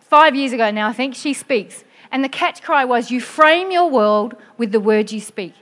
five 0.00 0.34
years 0.34 0.52
ago 0.52 0.70
now, 0.70 0.88
I 0.88 0.92
think, 0.94 1.14
she 1.14 1.34
speaks. 1.34 1.84
And 2.10 2.24
the 2.24 2.28
catch 2.30 2.62
cry 2.62 2.86
was, 2.86 3.10
You 3.10 3.20
frame 3.20 3.70
your 3.70 3.90
world 3.90 4.36
with 4.56 4.72
the 4.72 4.80
words 4.80 5.12
you 5.12 5.20
speak. 5.20 5.54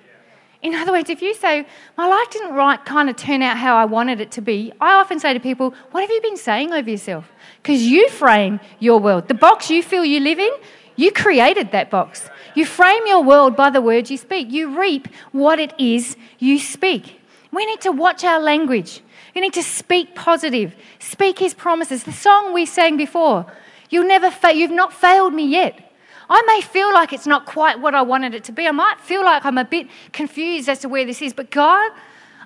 In 0.67 0.75
other 0.75 0.91
words, 0.91 1.09
if 1.11 1.23
you 1.23 1.33
say, 1.33 1.65
My 1.97 2.09
life 2.09 2.29
didn't 2.31 2.55
right 2.55 2.85
kind 2.85 3.09
of 3.09 3.15
turn 3.15 3.41
out 3.41 3.57
how 3.57 3.77
I 3.77 3.85
wanted 3.85 4.21
it 4.21 4.33
to 4.33 4.41
be, 4.41 4.73
I 4.81 4.95
often 4.95 5.21
say 5.21 5.33
to 5.33 5.39
people, 5.39 5.73
What 5.93 6.01
have 6.01 6.11
you 6.11 6.21
been 6.21 6.37
saying 6.37 6.73
over 6.73 6.91
yourself? 6.91 7.31
Because 7.63 7.83
you 7.83 8.09
frame 8.11 8.59
your 8.81 8.99
world. 8.99 9.29
The 9.29 9.35
box 9.35 9.71
you 9.71 9.81
feel 9.81 10.05
you 10.05 10.19
live 10.19 10.41
in, 10.41 10.51
you 10.97 11.13
created 11.13 11.71
that 11.71 11.89
box. 11.89 12.29
You 12.57 12.67
frame 12.67 13.07
your 13.07 13.23
world 13.23 13.55
by 13.55 13.71
the 13.71 13.81
words 13.81 14.11
you 14.11 14.17
speak. 14.17 14.51
You 14.51 14.77
reap 14.77 15.07
what 15.31 15.61
it 15.61 15.73
is 15.79 16.17
you 16.41 16.59
speak. 16.59 17.21
We 17.53 17.65
need 17.65 17.81
to 17.83 17.93
watch 17.93 18.25
our 18.25 18.41
language. 18.41 19.03
We 19.37 19.43
need 19.43 19.55
to 19.55 19.63
speak 19.63 20.17
positive, 20.17 20.75
speak 20.99 21.39
His 21.39 21.55
promises. 21.55 22.03
The 22.03 22.13
song 22.13 22.53
we 22.53 22.67
sang 22.67 22.97
before, 22.97 23.47
You'll 23.89 24.09
never 24.09 24.33
fa- 24.33 24.53
you've 24.53 24.73
not 24.73 24.93
failed 24.93 25.33
me 25.33 25.47
yet. 25.47 25.86
I 26.29 26.43
may 26.43 26.61
feel 26.61 26.93
like 26.93 27.13
it's 27.13 27.27
not 27.27 27.47
quite 27.47 27.81
what 27.81 27.95
I 27.95 28.03
wanted 28.03 28.35
it 28.35 28.45
to 28.45 28.53
be. 28.53 28.67
I 28.67 28.73
might 28.73 29.01
feel 29.01 29.25
like 29.25 29.45
I'm 29.45 29.59
a 29.59 29.65
bit 29.65 29.89
confused 30.13 30.69
as 30.69 30.81
to 30.81 30.89
where 30.89 31.05
this 31.05 31.23
is, 31.23 31.33
but 31.33 31.51
God, 31.51 31.93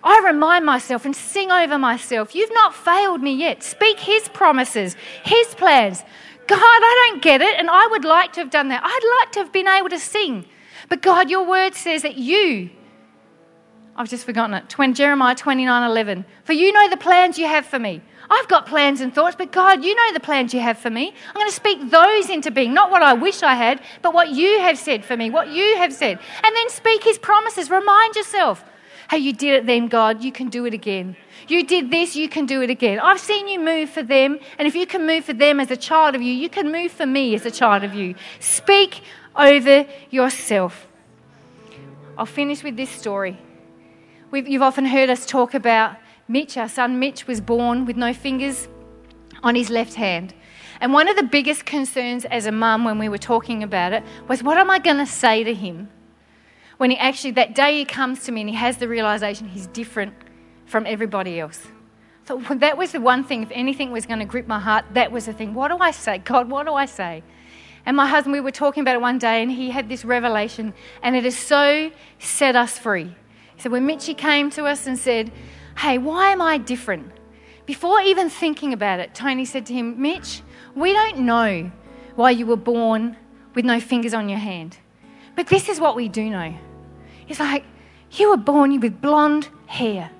I 0.03 0.23
remind 0.25 0.65
myself 0.65 1.05
and 1.05 1.15
sing 1.15 1.51
over 1.51 1.79
myself, 1.79 2.35
You've 2.35 2.53
not 2.53 2.75
failed 2.75 3.23
me 3.23 3.35
yet. 3.35 3.63
Speak 3.63 4.01
His 4.01 4.29
promises, 4.29 4.97
His 5.25 5.55
plans. 5.55 6.03
God, 6.47 6.59
I 6.61 7.11
don't 7.11 7.23
get 7.23 7.41
it, 7.41 7.59
and 7.59 7.71
I 7.71 7.87
would 7.87 8.05
like 8.05 8.33
to 8.33 8.41
have 8.41 8.51
done 8.51 8.69
that. 8.69 8.83
I'd 8.85 9.21
like 9.21 9.33
to 9.33 9.39
have 9.41 9.53
been 9.53 9.69
able 9.69 9.89
to 9.91 9.99
sing. 10.01 10.47
But 10.89 11.01
God, 11.01 11.31
your 11.31 11.47
word 11.47 11.75
says 11.75 12.03
that 12.03 12.17
you, 12.17 12.71
I've 14.01 14.09
just 14.09 14.25
forgotten 14.25 14.55
it, 14.55 14.79
When 14.79 14.95
Jeremiah 14.95 15.35
29 15.35 15.91
11, 15.91 16.25
for 16.45 16.55
you 16.55 16.73
know 16.73 16.89
the 16.89 16.97
plans 16.97 17.39
you 17.39 17.47
have 17.47 17.67
for 17.67 17.79
me 17.79 18.01
I've 18.31 18.49
got 18.49 18.65
plans 18.65 19.01
and 19.01 19.13
thoughts, 19.13 19.37
but 19.37 19.51
God, 19.51 19.85
you 19.85 19.95
know 19.95 20.13
the 20.15 20.21
plans 20.21 20.55
you 20.55 20.61
have 20.61 20.79
for 20.79 20.89
me. 20.89 21.13
I'm 21.29 21.35
going 21.35 21.49
to 21.49 21.55
speak 21.55 21.91
those 21.91 22.31
into 22.31 22.53
being, 22.53 22.73
not 22.73 22.91
what 22.91 23.03
I 23.03 23.13
wish 23.13 23.43
I 23.43 23.55
had, 23.55 23.83
but 24.03 24.15
what 24.15 24.31
you 24.31 24.61
have 24.61 24.79
said 24.79 25.05
for 25.05 25.17
me, 25.17 25.31
what 25.31 25.49
you 25.49 25.77
have 25.79 25.93
said. 25.93 26.19
And 26.45 26.57
then 26.57 26.71
speak 26.71 27.03
His 27.03 27.19
promises. 27.19 27.71
Remind 27.71 28.15
yourself, 28.15 28.65
hey, 29.11 29.19
you 29.19 29.33
did 29.33 29.55
it 29.55 29.67
then, 29.67 29.89
God, 29.89 30.23
you 30.23 30.31
can 30.31 30.49
do 30.49 30.65
it 30.65 30.73
again. 30.73 31.17
You 31.49 31.67
did 31.67 31.91
this, 31.91 32.15
you 32.15 32.29
can 32.29 32.47
do 32.47 32.63
it 32.63 32.71
again. 32.71 33.01
I've 33.01 33.19
seen 33.19 33.49
you 33.49 33.59
move 33.59 33.91
for 33.91 34.05
them, 34.05 34.39
and 34.59 34.69
if 34.69 34.77
you 34.77 34.87
can 34.87 35.09
move 35.09 35.25
for 35.25 35.33
them 35.33 35.59
as 35.59 35.73
a 35.73 35.77
child 35.77 36.15
of 36.15 36.23
you, 36.23 36.33
you 36.33 36.49
can 36.49 36.71
move 36.71 36.93
for 36.93 37.07
me 37.07 37.35
as 37.35 37.45
a 37.45 37.51
child 37.51 37.83
of 37.83 37.95
you. 37.95 38.15
Speak 38.39 39.03
over 39.35 39.87
yourself. 40.09 40.87
I'll 42.17 42.27
finish 42.27 42.63
with 42.63 42.77
this 42.77 42.91
story. 42.91 43.37
We've, 44.31 44.47
you've 44.47 44.63
often 44.63 44.85
heard 44.85 45.11
us 45.11 45.27
talk 45.27 45.55
about 45.55 45.97
Mitch, 46.29 46.57
our 46.57 46.69
son 46.69 47.01
Mitch, 47.01 47.27
was 47.27 47.41
born 47.41 47.85
with 47.85 47.97
no 47.97 48.15
fingers 48.15 48.69
on 49.43 49.57
his 49.57 49.71
left 49.71 49.95
hand. 49.95 50.35
And 50.81 50.93
one 50.93 51.09
of 51.09 51.17
the 51.17 51.25
biggest 51.25 51.67
concerns 51.67 52.25
as 52.25 52.47
a 52.47 52.53
mum 52.53 52.85
when 52.85 52.97
we 52.99 53.09
were 53.09 53.19
talking 53.19 53.65
about 53.65 53.93
it 53.93 54.05
was, 54.29 54.41
what 54.43 54.57
am 54.57 54.71
I 54.71 54.79
going 54.79 54.99
to 54.99 55.07
say 55.07 55.43
to 55.43 55.53
him 55.53 55.91
when 56.79 56.93
he 56.93 56.97
actually, 56.97 57.33
that 57.33 57.57
day 57.57 57.79
he 57.79 57.85
comes 57.85 58.23
to 58.25 58.33
me 58.33 58.43
and 58.43 58.51
he 58.51 58.57
has 58.57 58.77
the 58.77 58.87
realization 58.87 59.49
he's 59.49 59.67
different 59.67 60.15
from 60.65 60.87
everybody 60.87 61.41
else? 61.41 61.67
So 62.29 62.39
that 62.39 62.79
was 62.79 62.93
the 62.93 63.01
one 63.01 63.25
thing, 63.25 63.43
if 63.43 63.51
anything 63.51 63.91
was 63.91 64.07
going 64.07 64.21
to 64.21 64.25
grip 64.25 64.47
my 64.47 64.61
heart, 64.61 64.85
that 64.95 65.11
was 65.11 65.27
the 65.27 65.33
thing. 65.33 65.55
What 65.55 65.69
do 65.69 65.79
I 65.79 65.91
say? 65.91 66.19
God, 66.25 66.49
what 66.49 66.67
do 66.67 66.75
I 66.75 66.87
say? 66.87 67.25
And 67.85 67.97
my 67.97 68.07
husband, 68.07 68.33
we 68.33 68.41
were 68.41 68.53
talking 68.53 68.83
about 68.83 68.95
it 68.95 69.01
one 69.01 69.19
day, 69.19 69.43
and 69.43 69.51
he 69.51 69.71
had 69.71 69.89
this 69.89 70.05
revelation, 70.05 70.73
and 71.03 71.17
it 71.17 71.25
has 71.25 71.37
so 71.37 71.91
set 72.21 72.55
us 72.55 72.79
free. 72.79 73.17
So 73.61 73.69
when 73.69 73.85
Mitchy 73.85 74.15
came 74.15 74.51
to 74.51 74.65
us 74.65 74.87
and 74.87 74.99
said, 74.99 75.31
Hey, 75.77 75.99
why 75.99 76.31
am 76.31 76.41
I 76.41 76.59
different? 76.59 77.13
Before 77.67 78.01
even 78.01 78.31
thinking 78.31 78.73
about 78.73 79.01
it, 79.01 79.15
Tony 79.15 79.45
said 79.45 79.67
to 79.67 79.75
him, 79.75 80.01
Mitch, 80.01 80.43
we 80.75 80.93
don't 80.93 81.19
know 81.21 81.71
why 82.17 82.31
you 82.31 82.47
were 82.47 82.57
born 82.57 83.17
with 83.55 83.65
no 83.65 83.79
fingers 83.79 84.15
on 84.15 84.29
your 84.29 84.39
hand. 84.39 84.79
But 85.37 85.47
this 85.47 85.69
is 85.69 85.79
what 85.79 85.95
we 85.95 86.09
do 86.09 86.29
know. 86.31 86.55
It's 87.29 87.39
like, 87.39 87.65
you 88.13 88.31
were 88.31 88.37
born 88.37 88.81
with 88.81 89.01
blonde 89.01 89.49
hair. 89.67 90.11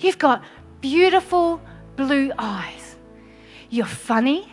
You've 0.00 0.18
got 0.18 0.42
beautiful 0.80 1.60
blue 1.96 2.32
eyes. 2.38 2.96
You're 3.70 3.86
funny. 3.86 4.52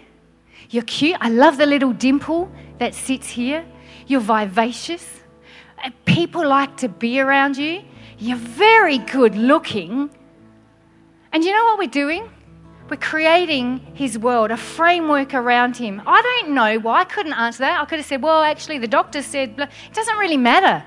You're 0.69 0.83
cute. 0.83 1.17
I 1.21 1.29
love 1.29 1.57
the 1.57 1.65
little 1.65 1.93
dimple 1.93 2.51
that 2.79 2.93
sits 2.93 3.29
here. 3.29 3.65
You're 4.07 4.21
vivacious. 4.21 5.21
Uh, 5.83 5.89
people 6.05 6.47
like 6.47 6.77
to 6.77 6.89
be 6.89 7.19
around 7.19 7.57
you. 7.57 7.83
You're 8.17 8.37
very 8.37 8.97
good 8.97 9.35
looking. 9.35 10.09
And 11.31 11.43
you 11.43 11.51
know 11.51 11.65
what 11.65 11.79
we're 11.79 11.87
doing? 11.87 12.29
We're 12.89 12.97
creating 12.97 13.79
his 13.95 14.17
world, 14.17 14.51
a 14.51 14.57
framework 14.57 15.33
around 15.33 15.75
him. 15.75 16.01
I 16.05 16.21
don't 16.21 16.53
know 16.53 16.77
why. 16.79 17.01
I 17.01 17.03
couldn't 17.03 17.33
answer 17.33 17.59
that. 17.59 17.81
I 17.81 17.85
could 17.85 17.97
have 17.97 18.05
said, 18.05 18.21
well, 18.21 18.43
actually, 18.43 18.77
the 18.77 18.87
doctor 18.87 19.21
said, 19.23 19.55
it 19.57 19.93
doesn't 19.93 20.17
really 20.17 20.37
matter. 20.37 20.83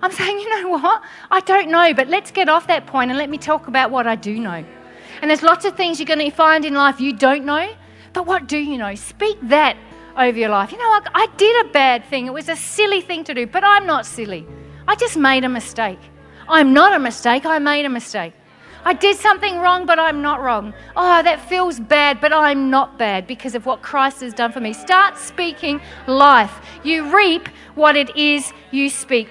I'm 0.00 0.12
saying, 0.20 0.38
you 0.38 0.62
know 0.62 0.68
what? 0.70 1.02
I 1.30 1.40
don't 1.40 1.70
know, 1.70 1.92
but 1.92 2.08
let's 2.08 2.30
get 2.30 2.48
off 2.48 2.68
that 2.68 2.86
point 2.86 3.10
and 3.10 3.18
let 3.18 3.28
me 3.28 3.36
talk 3.36 3.66
about 3.66 3.90
what 3.90 4.06
I 4.06 4.14
do 4.14 4.38
know. 4.38 4.64
And 5.20 5.30
there's 5.30 5.42
lots 5.42 5.64
of 5.64 5.76
things 5.76 5.98
you're 5.98 6.06
going 6.06 6.20
to 6.20 6.30
find 6.30 6.64
in 6.64 6.74
life 6.74 7.00
you 7.00 7.12
don't 7.12 7.44
know, 7.44 7.68
but 8.12 8.26
what 8.26 8.46
do 8.46 8.56
you 8.56 8.78
know? 8.78 8.94
Speak 8.94 9.36
that 9.42 9.76
over 10.16 10.38
your 10.38 10.48
life. 10.48 10.72
You 10.72 10.78
know, 10.78 10.84
I, 10.84 11.00
I 11.14 11.26
did 11.36 11.66
a 11.66 11.68
bad 11.70 12.04
thing. 12.06 12.26
It 12.26 12.32
was 12.32 12.48
a 12.48 12.56
silly 12.56 13.00
thing 13.00 13.24
to 13.24 13.34
do, 13.34 13.46
but 13.46 13.64
I'm 13.64 13.86
not 13.86 14.06
silly. 14.06 14.46
I 14.88 14.94
just 14.94 15.16
made 15.16 15.44
a 15.44 15.48
mistake. 15.48 15.98
I'm 16.50 16.72
not 16.72 16.92
a 16.92 16.98
mistake. 16.98 17.46
I 17.46 17.60
made 17.60 17.86
a 17.86 17.88
mistake. 17.88 18.32
I 18.84 18.92
did 18.92 19.16
something 19.16 19.58
wrong, 19.58 19.86
but 19.86 20.00
I'm 20.00 20.20
not 20.20 20.40
wrong. 20.40 20.74
Oh, 20.96 21.22
that 21.22 21.48
feels 21.48 21.78
bad, 21.78 22.20
but 22.20 22.32
I'm 22.32 22.70
not 22.70 22.98
bad 22.98 23.26
because 23.26 23.54
of 23.54 23.66
what 23.66 23.82
Christ 23.82 24.20
has 24.22 24.34
done 24.34 24.50
for 24.50 24.58
me. 24.58 24.72
Start 24.72 25.16
speaking 25.16 25.80
life. 26.06 26.60
You 26.82 27.14
reap 27.14 27.48
what 27.76 27.94
it 27.94 28.16
is 28.16 28.52
you 28.72 28.90
speak. 28.90 29.28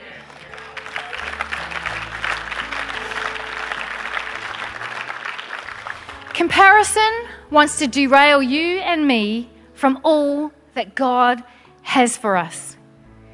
Comparison 6.34 7.12
wants 7.52 7.80
to 7.80 7.88
derail 7.88 8.42
you 8.42 8.80
and 8.80 9.06
me 9.06 9.50
from 9.74 10.00
all 10.04 10.54
that 10.74 10.96
God 10.96 11.44
has 11.82 12.16
for 12.16 12.38
us. 12.38 12.78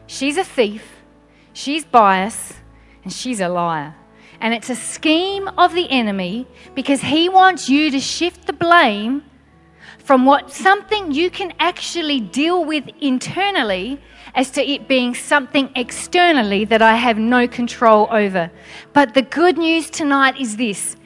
She's 0.07 0.37
a 0.37 0.43
thief, 0.43 1.03
she's 1.53 1.85
biased, 1.85 2.55
and 3.05 3.13
she's 3.13 3.39
a 3.39 3.47
liar. 3.47 3.95
And 4.41 4.53
it's 4.53 4.69
a 4.69 4.75
scheme 4.75 5.47
of 5.57 5.73
the 5.73 5.89
enemy 5.89 6.45
because 6.73 6.99
he 6.99 7.29
wants 7.29 7.69
you 7.69 7.89
to 7.91 7.99
shift 8.01 8.47
the 8.47 8.53
blame 8.53 9.23
from 9.99 10.25
what 10.25 10.51
something 10.51 11.11
you 11.11 11.29
can 11.29 11.53
actually 11.59 12.19
deal 12.19 12.65
with 12.65 12.89
internally 12.99 14.01
as 14.33 14.51
to 14.51 14.61
it 14.61 14.87
being 14.87 15.15
something 15.15 15.69
externally 15.75 16.65
that 16.65 16.81
I 16.81 16.95
have 16.95 17.17
no 17.17 17.47
control 17.47 18.07
over. 18.11 18.51
But 18.91 19.13
the 19.13 19.21
good 19.21 19.57
news 19.57 19.89
tonight 19.89 20.37
is 20.37 20.57
this 20.57 20.97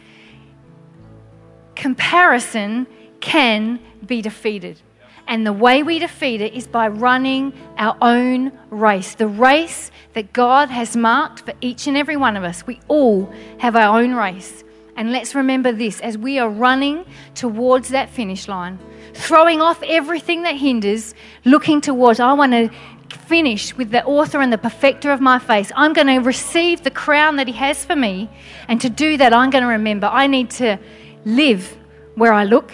comparison 1.75 2.87
can 3.19 3.79
be 4.05 4.21
defeated. 4.21 4.81
And 5.29 5.45
the 5.45 5.53
way 5.53 5.83
we 5.83 5.99
defeat 5.99 6.41
it 6.41 6.55
is 6.55 6.65
by 6.65 6.87
running 6.87 7.53
our 7.77 7.95
own 8.01 8.51
race. 8.71 9.13
The 9.13 9.27
race 9.27 9.91
that 10.13 10.33
God 10.33 10.69
has 10.69 10.97
marked 10.97 11.41
for 11.41 11.53
each 11.61 11.85
and 11.85 11.95
every 11.95 12.17
one 12.17 12.35
of 12.35 12.43
us. 12.43 12.65
We 12.65 12.79
all 12.87 13.31
have 13.59 13.75
our 13.75 13.99
own 14.01 14.15
race. 14.15 14.63
And 14.95 15.11
let's 15.11 15.35
remember 15.35 15.71
this 15.71 16.01
as 16.01 16.17
we 16.17 16.39
are 16.39 16.49
running 16.49 17.05
towards 17.35 17.89
that 17.89 18.09
finish 18.09 18.47
line, 18.47 18.79
throwing 19.13 19.61
off 19.61 19.83
everything 19.83 20.41
that 20.43 20.55
hinders, 20.55 21.13
looking 21.45 21.79
towards, 21.79 22.19
I 22.19 22.33
want 22.33 22.53
to 22.53 22.71
finish 23.15 23.77
with 23.77 23.91
the 23.91 24.03
author 24.05 24.41
and 24.41 24.51
the 24.51 24.57
perfecter 24.57 25.11
of 25.11 25.21
my 25.21 25.37
faith. 25.37 25.71
I'm 25.75 25.93
going 25.93 26.07
to 26.07 26.17
receive 26.17 26.81
the 26.83 26.91
crown 26.91 27.35
that 27.35 27.45
he 27.45 27.53
has 27.53 27.85
for 27.85 27.95
me. 27.95 28.29
And 28.67 28.81
to 28.81 28.89
do 28.89 29.15
that, 29.17 29.31
I'm 29.31 29.51
going 29.51 29.63
to 29.63 29.69
remember 29.69 30.07
I 30.07 30.25
need 30.25 30.49
to 30.51 30.79
live 31.23 31.77
where 32.15 32.33
I 32.33 32.45
look, 32.45 32.73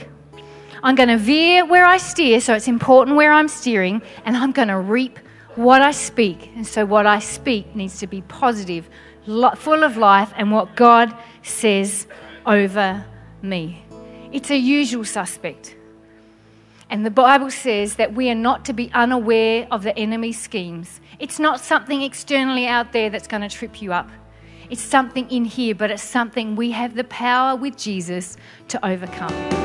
I'm 0.85 0.93
going 0.93 1.09
to 1.09 1.17
veer 1.17 1.65
where 1.65 1.83
I 1.83 1.97
steer, 1.97 2.39
so 2.39 2.53
it's 2.53 2.67
important 2.67 3.17
where 3.17 3.33
I'm 3.33 3.47
steering, 3.47 4.03
and 4.23 4.37
I'm 4.37 4.51
going 4.51 4.67
to 4.67 4.77
reap 4.77 5.17
what 5.55 5.81
I 5.81 5.89
speak. 5.89 6.51
And 6.55 6.65
so, 6.65 6.85
what 6.85 7.07
I 7.07 7.17
speak 7.17 7.75
needs 7.75 7.97
to 8.01 8.07
be 8.07 8.21
positive, 8.21 8.87
full 9.25 9.83
of 9.83 9.97
life, 9.97 10.31
and 10.37 10.51
what 10.51 10.75
God 10.75 11.11
says 11.41 12.05
over 12.45 13.03
me. 13.41 13.83
It's 14.31 14.51
a 14.51 14.57
usual 14.57 15.05
suspect. 15.05 15.75
And 16.91 17.03
the 17.03 17.09
Bible 17.09 17.49
says 17.49 17.95
that 17.95 18.13
we 18.13 18.29
are 18.29 18.35
not 18.35 18.63
to 18.65 18.73
be 18.73 18.91
unaware 18.93 19.67
of 19.71 19.81
the 19.81 19.97
enemy's 19.97 20.39
schemes. 20.39 21.01
It's 21.17 21.39
not 21.39 21.59
something 21.59 22.03
externally 22.03 22.67
out 22.67 22.93
there 22.93 23.09
that's 23.09 23.27
going 23.27 23.41
to 23.41 23.49
trip 23.49 23.81
you 23.81 23.91
up. 23.91 24.11
It's 24.69 24.83
something 24.83 25.27
in 25.31 25.45
here, 25.45 25.73
but 25.73 25.89
it's 25.89 26.03
something 26.03 26.55
we 26.55 26.69
have 26.71 26.93
the 26.93 27.05
power 27.05 27.55
with 27.55 27.75
Jesus 27.75 28.37
to 28.67 28.85
overcome. 28.85 29.64